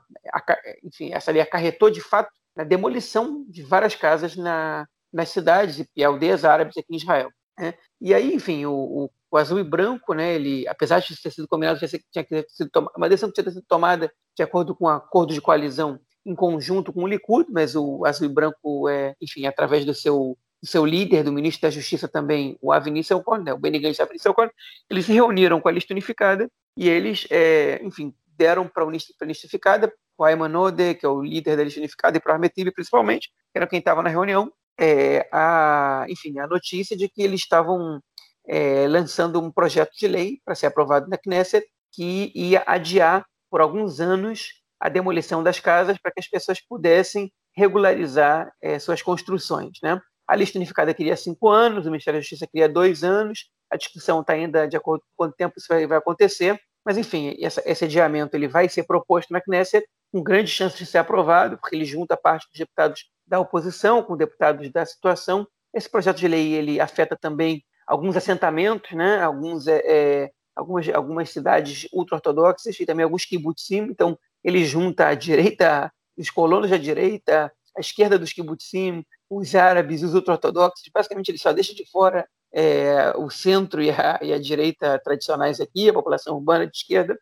[0.83, 6.03] enfim, essa lei acarretou de fato a demolição de várias casas na, nas cidades e
[6.03, 7.31] aldeias árabes aqui em Israel.
[7.57, 7.73] Né?
[7.99, 11.47] E aí, enfim, o, o, o, azul e branco, né, ele, apesar de ter sido
[11.47, 14.89] combinado, tinha, tinha sido tomada, uma decisão que tinha sido tomada de acordo com um
[14.89, 19.45] acordo de coalizão em conjunto com o Likud, mas o azul e branco, é, enfim,
[19.47, 23.53] através do seu, do seu líder, do ministro da Justiça também, o Avni Selkorn, né,
[23.53, 24.51] o Benny Gantz Avni Selkorn,
[24.89, 29.13] eles se reuniram com a lista unificada e eles, é, enfim, deram para a lista
[29.23, 32.53] unificada, o Ayman Ode, que é o líder da lista unificada, e para o Ahmed
[32.53, 37.21] Tibi, principalmente, que era quem estava na reunião, é, a, enfim, a notícia de que
[37.21, 37.99] eles estavam
[38.47, 43.61] é, lançando um projeto de lei para ser aprovado na Knesset que ia adiar por
[43.61, 44.49] alguns anos
[44.79, 49.79] a demolição das casas para que as pessoas pudessem regularizar é, suas construções.
[49.81, 49.99] Né?
[50.27, 54.21] A lista unificada queria cinco anos, o Ministério da Justiça queria dois anos, a discussão
[54.21, 57.85] está ainda de acordo com quanto tempo isso vai, vai acontecer, mas enfim, essa, esse
[57.85, 61.83] adiamento ele vai ser proposto na Knesset com grande chance de ser aprovado, porque ele
[61.83, 65.47] junta parte dos deputados da oposição, com deputados da situação.
[65.73, 69.21] Esse projeto de lei ele afeta também alguns assentamentos, né?
[69.21, 73.83] Alguns é, é, algumas, algumas cidades ultra-ortodoxas e também alguns kibbutzim.
[73.83, 80.03] Então, ele junta a direita, os colonos da direita, a esquerda dos kibbutzim, os árabes,
[80.03, 80.89] os ultra-ortodoxos.
[80.93, 85.59] Basicamente, ele só deixa de fora é, o centro e a, e a, direita tradicionais
[85.59, 87.17] aqui, a população urbana de esquerda.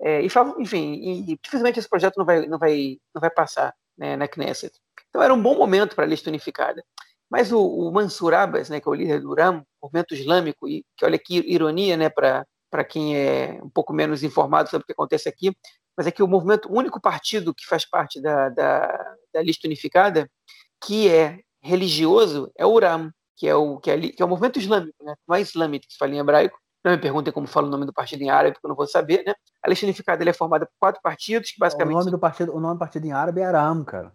[0.00, 0.28] É, e,
[0.58, 4.72] enfim, e, dificilmente esse projeto não vai, não vai, não vai passar né, na Knesset.
[5.08, 6.82] Então, era um bom momento para a lista unificada.
[7.30, 10.84] Mas o, o Mansur Abbas, né, que é o líder do RAM, movimento islâmico, e
[10.96, 14.92] que olha que ironia né, para quem é um pouco menos informado sobre o que
[14.92, 15.54] acontece aqui,
[15.96, 19.66] mas é que o movimento, o único partido que faz parte da, da, da lista
[19.66, 20.30] unificada,
[20.80, 24.58] que é religioso, é o URAM, que é o, que é, que é o movimento
[24.58, 25.14] islâmico, né?
[25.26, 26.58] não é islâmico que se fala em hebraico.
[26.84, 28.86] Não me perguntem como fala o nome do partido em árabe, porque eu não vou
[28.86, 29.34] saber, né?
[29.60, 31.96] A lista unificada é formada por quatro partidos, que basicamente...
[31.96, 34.12] O nome do partido, o nome do partido em árabe é Aram, cara.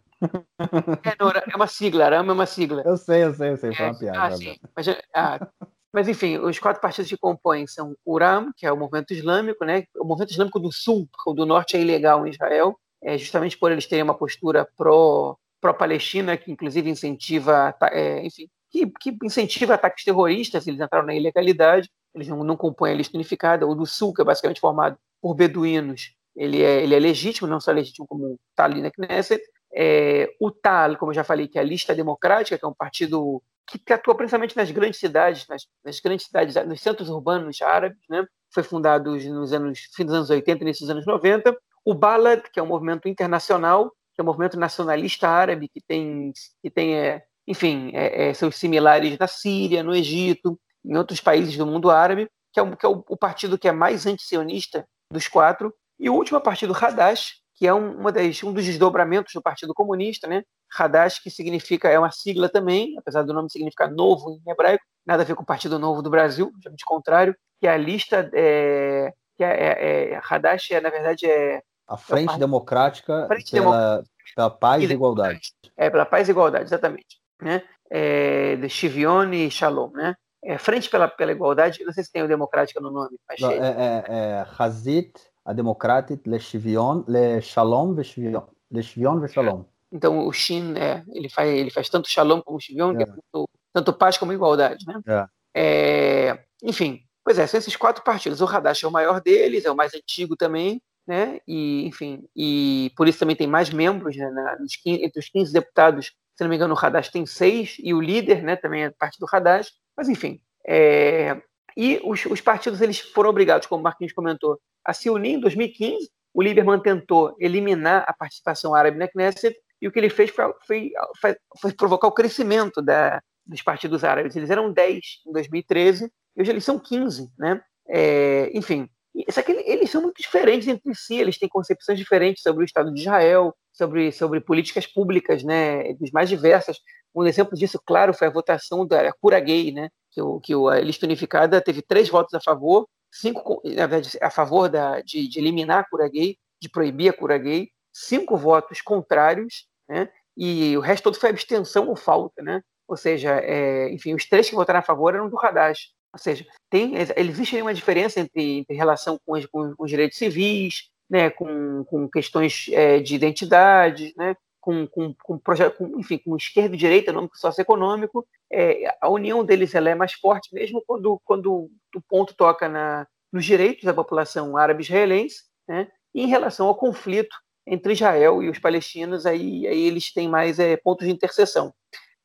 [1.03, 2.81] É, é uma sigla, Aram é uma sigla.
[2.85, 4.21] Eu sei, eu sei, eu sei, foi uma é, piada.
[4.21, 4.57] Ah, sim.
[4.75, 5.47] Mas, ah,
[5.93, 9.63] mas, enfim, os quatro partidos que compõem são o URAM, que é o movimento islâmico,
[9.63, 9.85] né?
[9.95, 13.57] o movimento islâmico do sul, porque o do norte é ilegal em Israel, é justamente
[13.57, 20.03] por eles terem uma postura pró-Palestina, que inclusive incentiva, é, enfim, que, que, incentiva ataques
[20.03, 23.67] terroristas, eles entraram na ilegalidade, eles não, não compõem a lista unificada.
[23.67, 27.59] O do sul, que é basicamente formado por beduínos, ele é, ele é legítimo, não
[27.59, 29.43] só legítimo como está ali na Knesset.
[29.75, 32.73] É, o TAL, como eu já falei, que é a lista democrática, que é um
[32.73, 37.99] partido que atua principalmente nas grandes cidades, nas, nas, grandes cidades, nos centros urbanos árabes,
[38.09, 38.25] né?
[38.53, 41.55] Foi fundado nos anos fim dos anos 80 e início dos anos 90.
[41.85, 46.31] O Balad, que é um movimento internacional, que é um movimento nacionalista árabe que tem,
[46.61, 51.57] que tem é, enfim, é, é, seus similares na Síria, no Egito, em outros países
[51.57, 54.87] do mundo árabe, que é, um, que é o, o, partido que é mais antisionista
[55.11, 55.73] dos quatro.
[55.99, 59.73] E o último partido Hadash, que é um, uma das, um dos desdobramentos do Partido
[59.73, 60.43] Comunista, né?
[60.77, 65.23] Hadash, que significa, é uma sigla também, apesar do nome significar novo em hebraico, nada
[65.23, 69.13] a ver com o Partido Novo do Brasil, de contrário, que é a lista, é,
[69.37, 71.61] que é, é, é, Hadash é, na verdade, é...
[71.87, 74.03] A Frente é Democrática Frente pela,
[74.35, 75.53] pela Paz e Igualdade.
[75.77, 77.21] É, pela Paz e Igualdade, exatamente.
[77.41, 77.63] Né?
[77.89, 80.15] É, de Shivion e Shalom, né?
[80.43, 83.17] É, Frente pela, pela Igualdade, não sei se tem o Democrática no nome.
[83.25, 85.13] Mas não, é, é, é Hazit,
[85.45, 89.65] a Democrática, Le Shivion, Le Shalom, Le Shivion, Le Shalom.
[89.91, 93.03] Então o Shin é, ele faz ele faz tanto Shalom como Shivion, é.
[93.03, 94.99] é tanto, tanto, paz como igualdade, né?
[95.05, 95.27] É.
[95.55, 98.41] É, enfim, pois é, são esses quatro partidos.
[98.41, 101.39] O Hadash é o maior deles, é o mais antigo também, né?
[101.47, 104.29] E enfim, e por isso também tem mais membros, né?
[104.31, 107.77] Na, nos 15, entre os 15 deputados, se não me engano, o Hadash tem seis
[107.79, 108.55] e o líder, né?
[108.55, 109.71] Também é parte do Hadash.
[109.95, 111.39] Mas enfim, é,
[111.75, 115.39] e os, os, partidos eles foram obrigados, como o Marquinhos comentou, a se unir em
[115.39, 116.09] 2015.
[116.33, 120.31] O Lieberman tentou eliminar a participação árabe na Knesset e o que ele fez
[120.65, 124.35] foi, foi, foi provocar o crescimento da, dos partidos árabes.
[124.35, 127.61] Eles eram 10 em 2013, e hoje eles são 15, né?
[127.87, 128.89] É, enfim,
[129.29, 132.91] só que eles são muito diferentes entre si, eles têm concepções diferentes sobre o Estado
[132.93, 136.77] de Israel, sobre, sobre políticas públicas, né, dos mais diversas.
[137.13, 140.79] Um exemplo disso, claro, foi a votação da cura gay, né, que, o, que a
[140.79, 145.39] lista unificada teve três votos a favor, cinco, na verdade, a favor da, de, de
[145.39, 150.09] eliminar a cura gay, de proibir a cura gay, cinco votos contrários né?
[150.37, 152.61] e o resto todo foi abstenção ou falta, né?
[152.87, 155.79] Ou seja, é, enfim, os três que votaram a favor eram do Haddad.
[156.13, 160.89] Ou seja, tem, existe uma diferença entre, entre relação com os, com os, direitos civis,
[161.09, 166.37] né, com, com questões é, de identidade, né, com, com, com, projeto, com, enfim, com
[166.37, 171.21] esquerda e direita, econômico socioeconômico, é, a união deles ela é mais forte mesmo quando,
[171.25, 176.75] quando o ponto toca na, nos direitos da população árabe-israelense, né, e em relação ao
[176.75, 177.35] conflito
[177.67, 181.73] entre Israel e os palestinos, aí, aí eles têm mais é, pontos de interseção.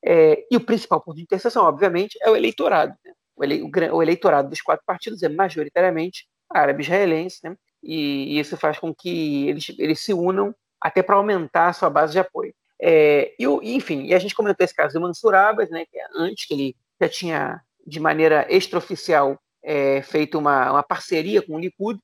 [0.04, 2.94] É, e o principal ponto de interseção, obviamente, é o eleitorado.
[3.04, 3.12] Né?
[3.34, 7.56] O, ele, o, o, eleitorado dos quatro partidos é majoritariamente árabe-israelense, né?
[7.82, 11.90] e, e, isso faz com que eles, eles se unam até para aumentar a sua
[11.90, 12.54] base de apoio.
[12.80, 16.04] É, e, enfim, e a gente comentou esse caso do Mansur Abbas, né, que é
[16.14, 21.58] antes que ele já tinha, de maneira extraoficial, é, feito uma, uma parceria com o
[21.58, 21.98] Likud,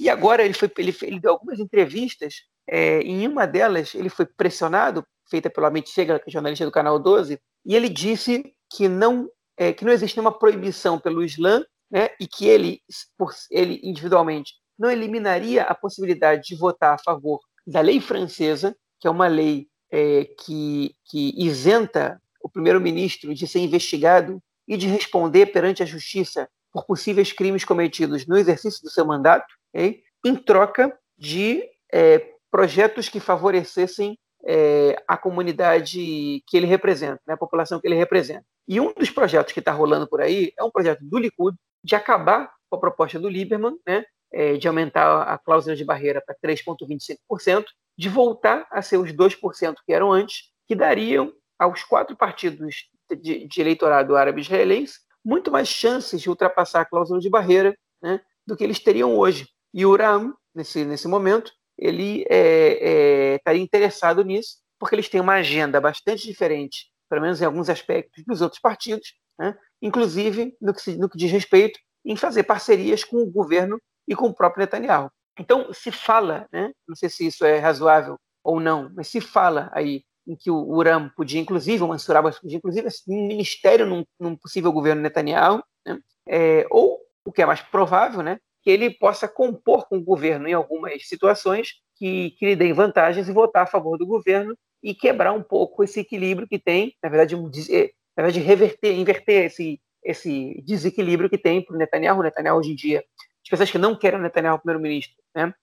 [0.00, 4.26] e agora ele, foi, ele, ele deu algumas entrevistas é, em uma delas, ele foi
[4.26, 8.88] pressionado, feita pelo Amit Chega, que é jornalista do Canal 12, e ele disse que
[8.88, 12.80] não, é, que não existe nenhuma proibição pelo Islã, né, e que ele,
[13.16, 19.06] por ele individualmente, não eliminaria a possibilidade de votar a favor da lei francesa, que
[19.06, 25.46] é uma lei é, que, que isenta o primeiro-ministro de ser investigado e de responder
[25.46, 31.62] perante a justiça por possíveis crimes cometidos no exercício do seu mandato, em troca de
[31.92, 37.94] é, projetos que favorecessem é, a comunidade que ele representa, né, a população que ele
[37.94, 38.44] representa.
[38.66, 41.94] E um dos projetos que está rolando por aí é um projeto do Likud de
[41.94, 44.04] acabar com a proposta do Lieberman, né,
[44.34, 47.64] é, de aumentar a cláusula de barreira para 3,25%,
[47.96, 52.88] de voltar a ser os 2% que eram antes, que dariam aos quatro partidos
[53.20, 58.56] de, de eleitorado árabe-israelense muito mais chances de ultrapassar a cláusula de barreira né, do
[58.56, 59.48] que eles teriam hoje.
[59.72, 65.20] E o Ram, nesse, nesse momento, ele é, é, estaria interessado nisso, porque eles têm
[65.20, 69.56] uma agenda bastante diferente, pelo menos em alguns aspectos, dos outros partidos, né?
[69.80, 74.26] inclusive no que, no que diz respeito em fazer parcerias com o governo e com
[74.26, 75.10] o próprio Netanyahu.
[75.38, 76.72] Então, se fala, né?
[76.86, 80.56] não sei se isso é razoável ou não, mas se fala aí em que o
[80.56, 85.62] Uram podia, inclusive, o Mansur Abbas podia, inclusive, um ministério num, num, possível governo Netanyahu,
[85.86, 85.98] né?
[86.26, 88.38] é, ou, o que é mais provável, né?
[88.62, 93.28] que ele possa compor com o governo em algumas situações que, que lhe deem vantagens
[93.28, 97.10] e votar a favor do governo e quebrar um pouco esse equilíbrio que tem, na
[97.10, 102.20] verdade, na verdade reverter, inverter esse, esse desequilíbrio que tem para o Netanyahu.
[102.20, 103.04] O Netanyahu, hoje em dia,
[103.44, 105.54] as pessoas que não querem o Netanyahu primeiro-ministro, né?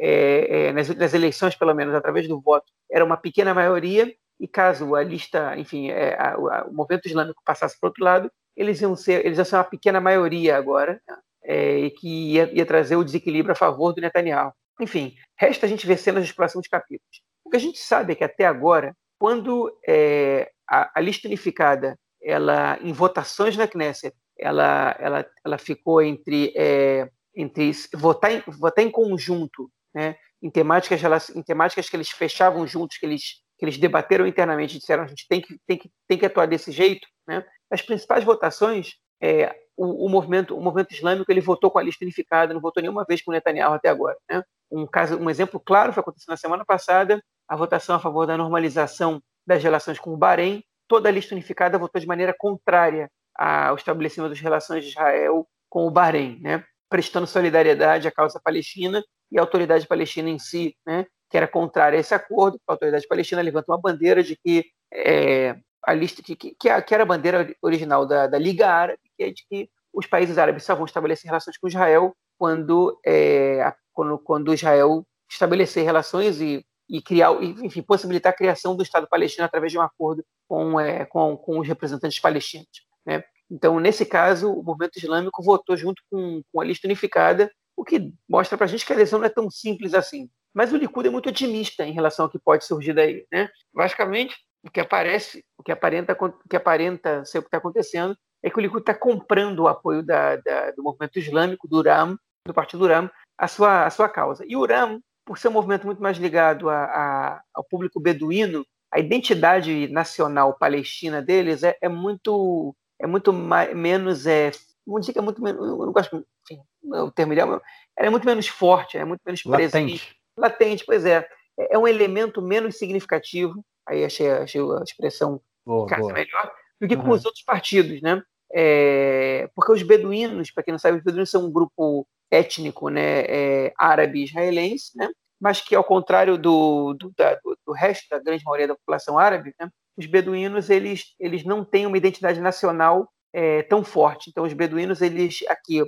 [0.00, 4.46] É, é, nas, nas, eleições, pelo menos, através do voto, era uma pequena maioria, e
[4.46, 8.80] caso a lista, enfim, é, a, a, o movimento islâmico passasse para outro lado, eles
[8.80, 11.00] iam ser, eles iam ser uma pequena maioria agora,
[11.44, 14.52] é, e que ia, ia, trazer o desequilíbrio a favor do Netanyahu.
[14.80, 17.22] Enfim, resta a gente ver cenas dos próximos capítulos.
[17.44, 21.98] O que a gente sabe é que até agora, quando é, a, a, lista unificada,
[22.22, 27.08] ela em votações na Knesset, ela, ela, ela ficou entre, é,
[27.38, 32.98] entre votar, em, votar em conjunto, né, em, temáticas, em temáticas que eles fechavam juntos,
[32.98, 36.18] que eles, que eles debateram internamente e disseram a gente tem que, tem que, tem
[36.18, 37.06] que atuar desse jeito.
[37.28, 37.44] Né?
[37.70, 42.04] As principais votações, é, o, o, movimento, o movimento islâmico ele votou com a lista
[42.04, 44.16] unificada, não votou nenhuma vez com o Netanyahu até agora.
[44.28, 44.42] Né?
[44.68, 48.36] Um, caso, um exemplo claro foi acontecendo na semana passada, a votação a favor da
[48.36, 50.62] normalização das relações com o Bahrein.
[50.88, 55.86] Toda a lista unificada votou de maneira contrária ao estabelecimento das relações de Israel com
[55.86, 56.64] o Bahrein, né?
[56.88, 61.06] Prestando solidariedade à causa palestina e à autoridade palestina em si, né?
[61.30, 62.58] que era contrária a esse acordo.
[62.66, 67.02] A autoridade palestina levantou uma bandeira de que é, a lista que, que, que, era
[67.02, 70.74] a bandeira original da, da Liga Árabe, que é de que os países árabes só
[70.74, 77.32] vão estabelecer relações com Israel quando, é, quando, quando Israel estabelecer relações e, e criar,
[77.42, 81.58] enfim, possibilitar a criação do Estado palestino através de um acordo com, é, com, com
[81.58, 82.86] os representantes palestinos.
[83.04, 83.22] Né?
[83.50, 88.12] Então, nesse caso, o movimento islâmico votou junto com, com a lista unificada, o que
[88.28, 90.28] mostra para a gente que a adesão não é tão simples assim.
[90.52, 93.24] Mas o Likud é muito otimista em relação ao que pode surgir daí.
[93.32, 93.48] Né?
[93.72, 98.16] Basicamente, o que aparece, o que aparenta, o que aparenta ser o que está acontecendo,
[98.42, 102.18] é que o Likud está comprando o apoio da, da, do movimento islâmico, do RAM,
[102.46, 104.44] do partido RAM, à sua, à sua causa.
[104.46, 108.64] E o RAM, por ser um movimento muito mais ligado a, a, ao público beduíno,
[108.92, 114.50] a identidade nacional palestina deles é, é muito é muito mais, menos é
[114.86, 117.62] vamos dizer que é muito menos eu não gosto enfim, o termo ideal ela
[118.06, 119.70] é muito menos forte é muito menos latente.
[119.70, 121.28] presente latente pois é
[121.58, 126.12] é um elemento menos significativo aí achei, achei a expressão boa, boa.
[126.12, 127.02] melhor, do que uhum.
[127.02, 128.22] com os outros partidos, né?
[128.50, 133.20] É, porque os beduínos, para quem não sabe, os beduínos são um grupo étnico, né,
[133.26, 135.08] é, árabe israelense, né?
[135.40, 139.18] Mas que ao contrário do, do, da, do, do, resto da grande maioria da população
[139.18, 144.30] árabe, né, os beduínos eles, eles não têm uma identidade nacional é, tão forte.
[144.30, 145.82] Então os beduínos eles aqui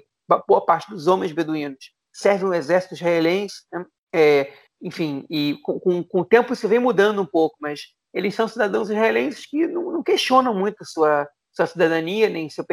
[0.47, 3.85] boa parte dos homens beduínos servem o exército israelense, né?
[4.13, 4.53] é,
[4.83, 7.81] enfim, e com, com, com, o tempo isso vem mudando um pouco, mas
[8.13, 12.65] eles são cidadãos israelenses que não, não questionam muito sua, sua cidadania, nem seu,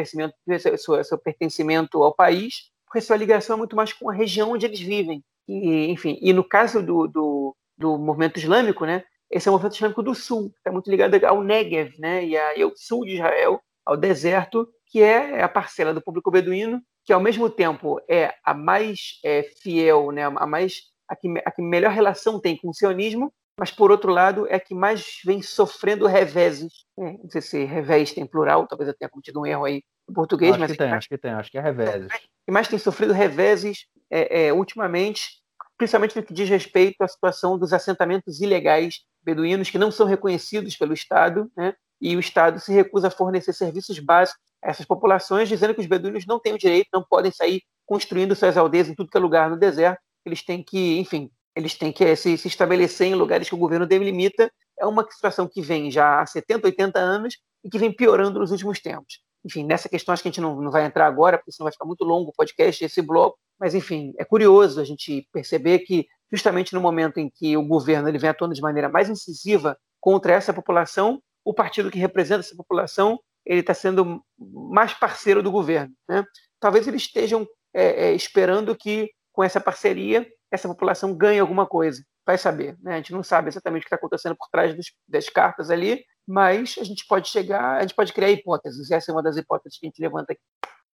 [0.76, 4.66] seu, seu pertencimento ao país, porque sua ligação é muito mais com a região onde
[4.66, 5.22] eles vivem.
[5.46, 9.74] E, enfim, e no caso do, do, do movimento islâmico, né, esse é o movimento
[9.74, 13.14] islâmico do sul, está muito ligado ao Negev, né, e, a, e ao sul de
[13.14, 18.34] Israel, ao deserto, que é a parcela do público beduíno, que ao mesmo tempo é
[18.44, 22.68] a mais é, fiel, né, a mais a que, a que melhor relação tem com
[22.68, 26.84] o sionismo, mas por outro lado é a que mais vem sofrendo reveses.
[26.96, 27.18] Né?
[27.22, 30.52] Não sei se revés tem plural, talvez eu tenha cometido um erro aí em português,
[30.52, 30.70] acho mas.
[30.70, 32.12] Que tem, acho que tem, acho que é reveses.
[32.46, 35.42] Que mais tem sofrido reveses é, é, ultimamente,
[35.76, 40.74] principalmente no que diz respeito à situação dos assentamentos ilegais beduínos que não são reconhecidos
[40.74, 41.74] pelo Estado, né?
[42.00, 45.86] e o Estado se recusa a fornecer serviços básicos a essas populações, dizendo que os
[45.86, 49.20] beduínos não têm o direito, não podem sair construindo suas aldeias em tudo que é
[49.20, 53.48] lugar no deserto, eles têm que, enfim, eles têm que se, se estabelecer em lugares
[53.48, 54.50] que o governo delimita.
[54.78, 58.50] É uma situação que vem já há 70, 80 anos e que vem piorando nos
[58.50, 59.20] últimos tempos.
[59.44, 61.72] Enfim, nessa questão acho que a gente não, não vai entrar agora, porque senão vai
[61.72, 66.06] ficar muito longo o podcast, esse bloco, mas enfim, é curioso a gente perceber que
[66.32, 70.32] justamente no momento em que o governo ele vem atuando de maneira mais incisiva contra
[70.32, 73.18] essa população, o partido que representa essa população
[73.48, 75.92] ele está sendo mais parceiro do governo.
[76.06, 76.22] Né?
[76.60, 82.02] Talvez eles estejam é, é, esperando que, com essa parceria, essa população ganhe alguma coisa.
[82.26, 82.76] Vai saber.
[82.82, 82.94] Né?
[82.94, 86.04] A gente não sabe exatamente o que está acontecendo por trás dos, das cartas ali,
[86.26, 88.90] mas a gente pode chegar, a gente pode criar hipóteses.
[88.90, 90.42] Essa é uma das hipóteses que a gente levanta aqui.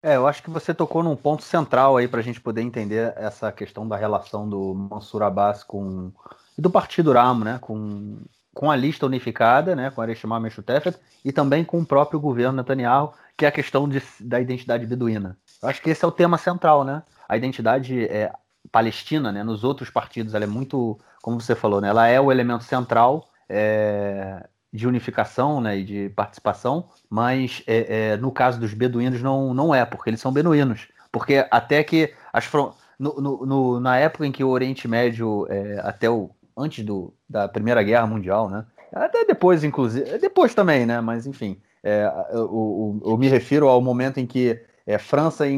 [0.04, 3.14] É, eu acho que você tocou num ponto central aí para a gente poder entender
[3.16, 6.12] essa questão da relação do Mansur Abbas com
[6.58, 8.18] e do Partido Ramo, né, com,
[8.52, 12.58] com a lista unificada, né, com a Arishma Meshutefet, e também com o próprio governo
[12.58, 15.38] Netanyahu, que é a questão de, da identidade beduína.
[15.62, 17.02] Eu acho que esse é o tema central, né?
[17.26, 18.30] A identidade é,
[18.70, 22.30] palestina, né, nos outros partidos, ela é muito, como você falou, né, ela é o
[22.30, 28.74] elemento central é, de unificação né, e de participação, mas é, é, no caso dos
[28.74, 30.88] beduínos não, não é, porque eles são beduínos.
[31.12, 32.50] Porque até que as
[32.98, 37.14] no, no, no, na época em que o Oriente Médio, é, até o antes do,
[37.28, 38.64] da Primeira Guerra Mundial, né?
[38.92, 41.00] Até depois, inclusive, depois também, né?
[41.00, 45.54] Mas enfim, é, eu, eu, eu, me refiro ao momento em que é, França e,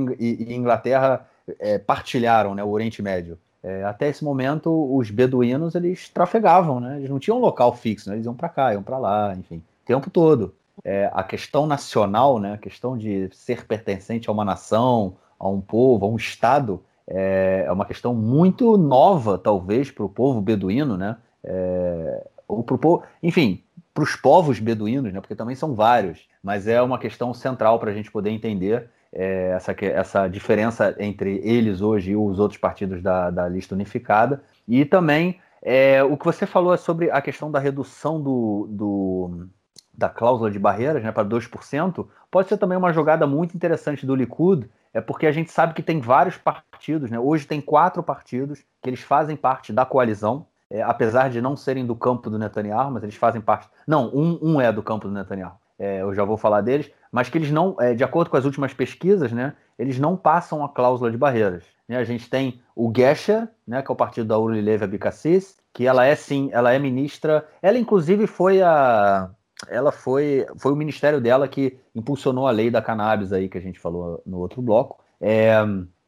[0.54, 1.26] Inglaterra
[1.58, 3.38] é, partilharam né, o Oriente Médio.
[3.66, 6.98] É, até esse momento, os beduínos eles trafegavam, né?
[6.98, 8.14] Eles não tinham um local fixo, né?
[8.14, 10.54] Eles iam para cá, iam para lá, enfim, o tempo todo.
[10.84, 12.52] É, a questão nacional, né?
[12.52, 17.64] A questão de ser pertencente a uma nação, a um povo, a um estado, é,
[17.66, 21.16] é uma questão muito nova, talvez, para o povo beduíno, né?
[21.42, 25.20] É, ou pro povo, enfim, para os povos beduínos, né?
[25.20, 29.52] Porque também são vários, mas é uma questão central para a gente poder entender é,
[29.54, 34.42] essa, essa diferença entre eles hoje e os outros partidos da, da lista unificada.
[34.66, 39.48] E também é, o que você falou é sobre a questão da redução do, do
[39.96, 44.14] da cláusula de barreiras né, para 2%, pode ser também uma jogada muito interessante do
[44.14, 47.18] Likud, é porque a gente sabe que tem vários partidos, né?
[47.18, 51.86] hoje tem quatro partidos que eles fazem parte da coalizão, é, apesar de não serem
[51.86, 53.68] do campo do Netanyahu, mas eles fazem parte.
[53.86, 57.28] Não, um, um é do campo do Netanyahu, é, eu já vou falar deles, mas
[57.28, 60.68] que eles não, é, de acordo com as últimas pesquisas, né, eles não passam a
[60.68, 61.64] cláusula de barreiras.
[61.88, 61.96] Né?
[61.96, 65.86] A gente tem o Gesher, né, que é o partido da Uri Levi Abikassis, que
[65.86, 69.30] ela é sim, ela é ministra, ela inclusive foi a
[69.68, 73.60] ela foi, foi o ministério dela que impulsionou a lei da cannabis aí que a
[73.60, 75.02] gente falou no outro bloco.
[75.18, 75.56] É,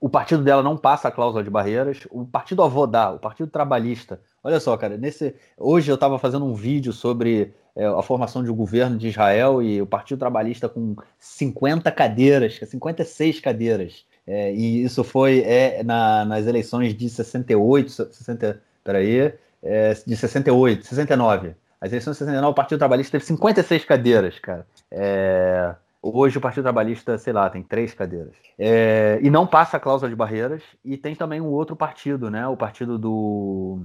[0.01, 2.07] o partido dela não passa a cláusula de barreiras.
[2.11, 4.21] O partido Avodá, o partido trabalhista.
[4.45, 7.55] Olha só, cara, nesse hoje eu estava fazendo um vídeo sobre
[7.87, 13.41] a formação de um governo de Israel e o Partido Trabalhista com 50 cadeiras, 56
[13.41, 14.05] cadeiras.
[14.27, 20.87] É, e isso foi é, na, nas eleições de 68, 60, peraí, é, de 68,
[20.87, 21.55] 69.
[21.81, 24.67] As eleições de 69, o Partido Trabalhista teve 56 cadeiras, cara.
[24.91, 28.35] É, hoje o Partido Trabalhista, sei lá, tem três cadeiras.
[28.59, 30.63] É, e não passa a cláusula de barreiras.
[30.85, 32.47] E tem também um outro partido, né?
[32.49, 33.81] O partido do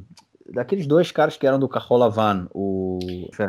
[0.52, 1.70] daqueles dois caras que eram do
[2.12, 3.00] Van, o.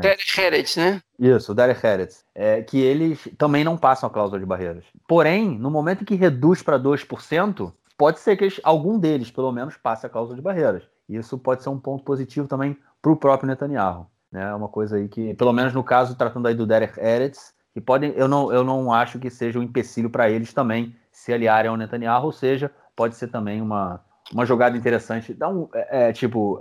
[0.00, 1.00] Derek Heretz, né?
[1.18, 2.24] Isso, o Derek Heretz.
[2.34, 4.84] É, que eles também não passam a cláusula de barreiras.
[5.06, 9.52] Porém, no momento em que reduz para 2%, pode ser que eles, algum deles, pelo
[9.52, 10.82] menos, passe a cláusula de barreiras.
[11.08, 14.06] Isso pode ser um ponto positivo também para o próprio Netanyahu.
[14.32, 14.52] Né?
[14.54, 18.12] Uma coisa aí que, pelo menos no caso, tratando aí do Derek Eretz, que podem,
[18.16, 21.76] eu não, eu não acho que seja um empecilho para eles também se aliarem ao
[21.76, 24.00] Netanyahu, ou seja, pode ser também uma,
[24.32, 25.34] uma jogada interessante.
[25.34, 26.60] Dá um, é, é, tipo,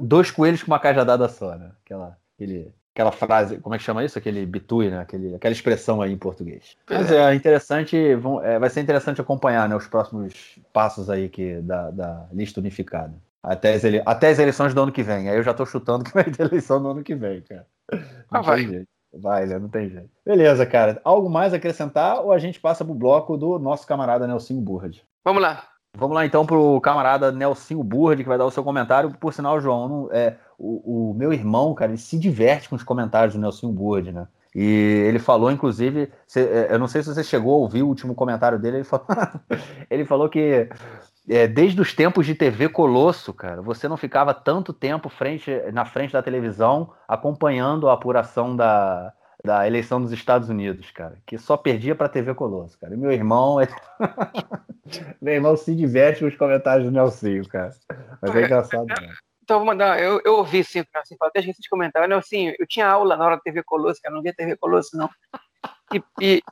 [0.00, 1.70] dois coelhos com uma cajadada só, né?
[1.84, 4.18] Aquela, aquele, aquela frase, como é que chama isso?
[4.18, 5.00] Aquele bitui, né?
[5.00, 6.76] Aquele, aquela expressão aí em português.
[6.88, 11.28] Mas é, é interessante, vão, é, vai ser interessante acompanhar né, os próximos passos aí
[11.28, 13.14] que, da, da lista unificada.
[13.42, 14.02] Até as, ele...
[14.06, 15.28] Até as eleições do ano que vem.
[15.28, 17.66] Aí eu já tô chutando que vai ter eleição no ano que vem, cara.
[18.32, 18.66] Não ah, vai.
[18.66, 18.88] Jeito.
[19.16, 19.58] Vai, né?
[19.58, 20.10] Não tem jeito.
[20.24, 21.00] Beleza, cara.
[21.04, 25.04] Algo mais a acrescentar ou a gente passa pro bloco do nosso camarada Nelson Burd?
[25.24, 25.68] Vamos lá.
[25.96, 29.10] Vamos lá então pro camarada Nelson Burd, que vai dar o seu comentário.
[29.12, 32.82] Por sinal, João, não, é, o, o, meu irmão, cara, ele se diverte com os
[32.82, 34.26] comentários do Nelson Burd, né?
[34.54, 38.14] E ele falou, inclusive, é, eu não sei se você chegou a ouvir o último
[38.14, 39.06] comentário dele, ele falou,
[39.90, 40.68] ele falou que
[41.28, 45.84] é, desde os tempos de TV Colosso, cara, você não ficava tanto tempo frente, na
[45.84, 49.12] frente da televisão acompanhando a apuração da,
[49.44, 52.94] da eleição dos Estados Unidos, cara, que só perdia para TV Colosso, cara.
[52.94, 53.68] E meu irmão, é...
[55.20, 57.70] meu irmão se diverte com os comentários do Nelsinho, cara.
[58.22, 58.86] Mas é engraçado.
[58.86, 59.14] Né?
[59.42, 60.02] Então, vou mandar.
[60.02, 62.08] Eu, eu ouvi sim, assim, até gente de comentário.
[62.08, 65.10] Nelsinho, eu tinha aula na hora da TV Colosso, cara, não via TV Colosso, não.
[65.92, 66.42] E, e...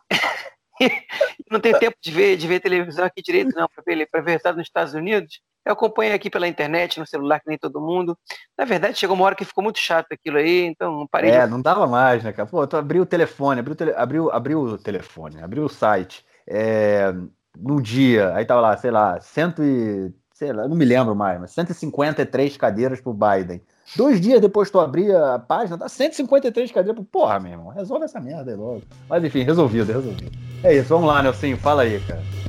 [1.50, 4.38] não tenho tempo de ver, de ver televisão aqui direito, não, para ver, para ver
[4.52, 5.40] nos Estados Unidos.
[5.64, 8.16] Eu acompanho aqui pela internet, no celular, que nem todo mundo.
[8.58, 11.30] Na verdade, chegou uma hora que ficou muito chato aquilo aí, então parei.
[11.30, 11.50] É, de...
[11.50, 12.48] não dava mais, né, cara?
[12.48, 13.92] Pô, tu abriu o telefone, abriu, tele...
[13.94, 16.24] abriu, abriu o telefone, abriu o site.
[16.46, 17.12] É...
[17.56, 20.12] No dia, aí tava lá, sei lá, cento e
[20.42, 23.60] sei lá, não me lembro mais, mas 153 cadeiras pro Biden.
[23.94, 27.04] Dois dias depois tu abrir a página, dá 153 cadeiras pro.
[27.04, 28.82] Porra, meu irmão, resolve essa merda aí logo.
[29.08, 30.32] Mas enfim, resolvido, resolvido.
[30.64, 32.41] É isso, vamos lá, Nelson, fala aí, cara.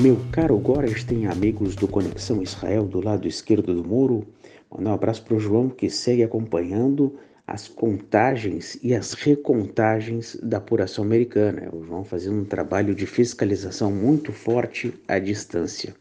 [0.00, 4.24] Meu caro Góres tem amigos do Conexão Israel do lado esquerdo do muro.
[4.70, 10.58] Mandar um abraço para o João que segue acompanhando as contagens e as recontagens da
[10.58, 11.68] apuração americana.
[11.72, 15.92] O João fazendo um trabalho de fiscalização muito forte à distância.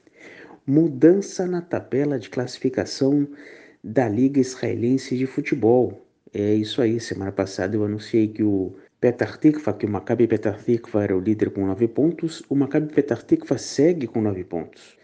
[0.65, 3.27] Mudança na tabela de classificação
[3.83, 6.05] da Liga Israelense de Futebol.
[6.31, 10.57] É isso aí, semana passada eu anunciei que o Petar Tikva, que o Maccabi Petar
[10.57, 14.97] Tikva era o líder com 9 pontos, o Maccabi Petar Tikva segue com 9 pontos.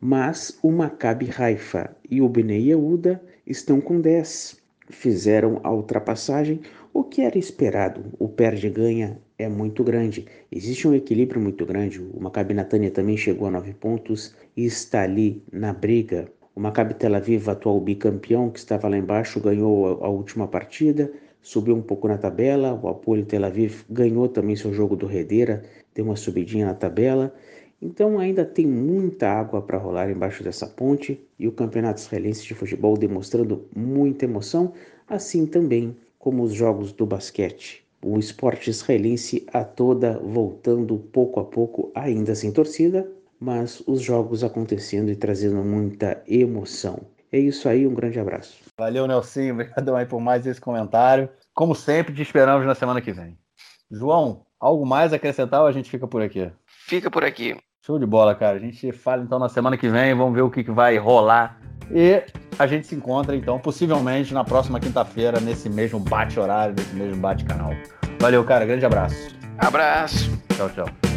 [0.00, 4.56] Mas o Maccabi Haifa e o Bnei Yehuda estão com 10.
[4.88, 6.60] Fizeram a ultrapassagem,
[6.94, 8.04] o que era esperado.
[8.20, 10.26] O perde-ganha é muito grande.
[10.52, 12.00] Existe um equilíbrio muito grande.
[12.00, 16.28] O Maccabi Natânia também chegou a 9 pontos e está ali na briga.
[16.54, 21.10] O Maccabi Tel Aviv, atual bicampeão, que estava lá embaixo, ganhou a última partida
[21.42, 22.78] subiu um pouco na tabela.
[22.82, 25.62] O Apoio Tel Aviv ganhou também seu jogo do Redeira,
[25.94, 27.32] deu uma subidinha na tabela.
[27.82, 32.54] Então ainda tem muita água para rolar embaixo dessa ponte e o Campeonato Israelense de
[32.54, 34.72] Futebol demonstrando muita emoção,
[35.08, 37.82] assim também como os jogos do basquete.
[38.02, 44.44] O esporte israelense a toda voltando pouco a pouco, ainda sem torcida, mas os jogos
[44.44, 47.00] acontecendo e trazendo muita emoção.
[47.32, 48.69] É isso aí, um grande abraço.
[48.80, 49.52] Valeu, Nelson.
[49.52, 51.28] Obrigado aí por mais esse comentário.
[51.52, 53.36] Como sempre, te esperamos na semana que vem.
[53.90, 56.50] João, algo mais a acrescentar ou a gente fica por aqui?
[56.66, 57.54] Fica por aqui.
[57.84, 58.56] Show de bola, cara.
[58.56, 61.60] A gente fala então na semana que vem, vamos ver o que, que vai rolar.
[61.90, 62.22] E
[62.58, 67.72] a gente se encontra então, possivelmente, na próxima quinta-feira, nesse mesmo bate-horário, nesse mesmo bate-canal.
[68.18, 68.64] Valeu, cara.
[68.64, 69.36] Grande abraço.
[69.58, 70.30] Abraço.
[70.56, 71.09] Tchau, tchau.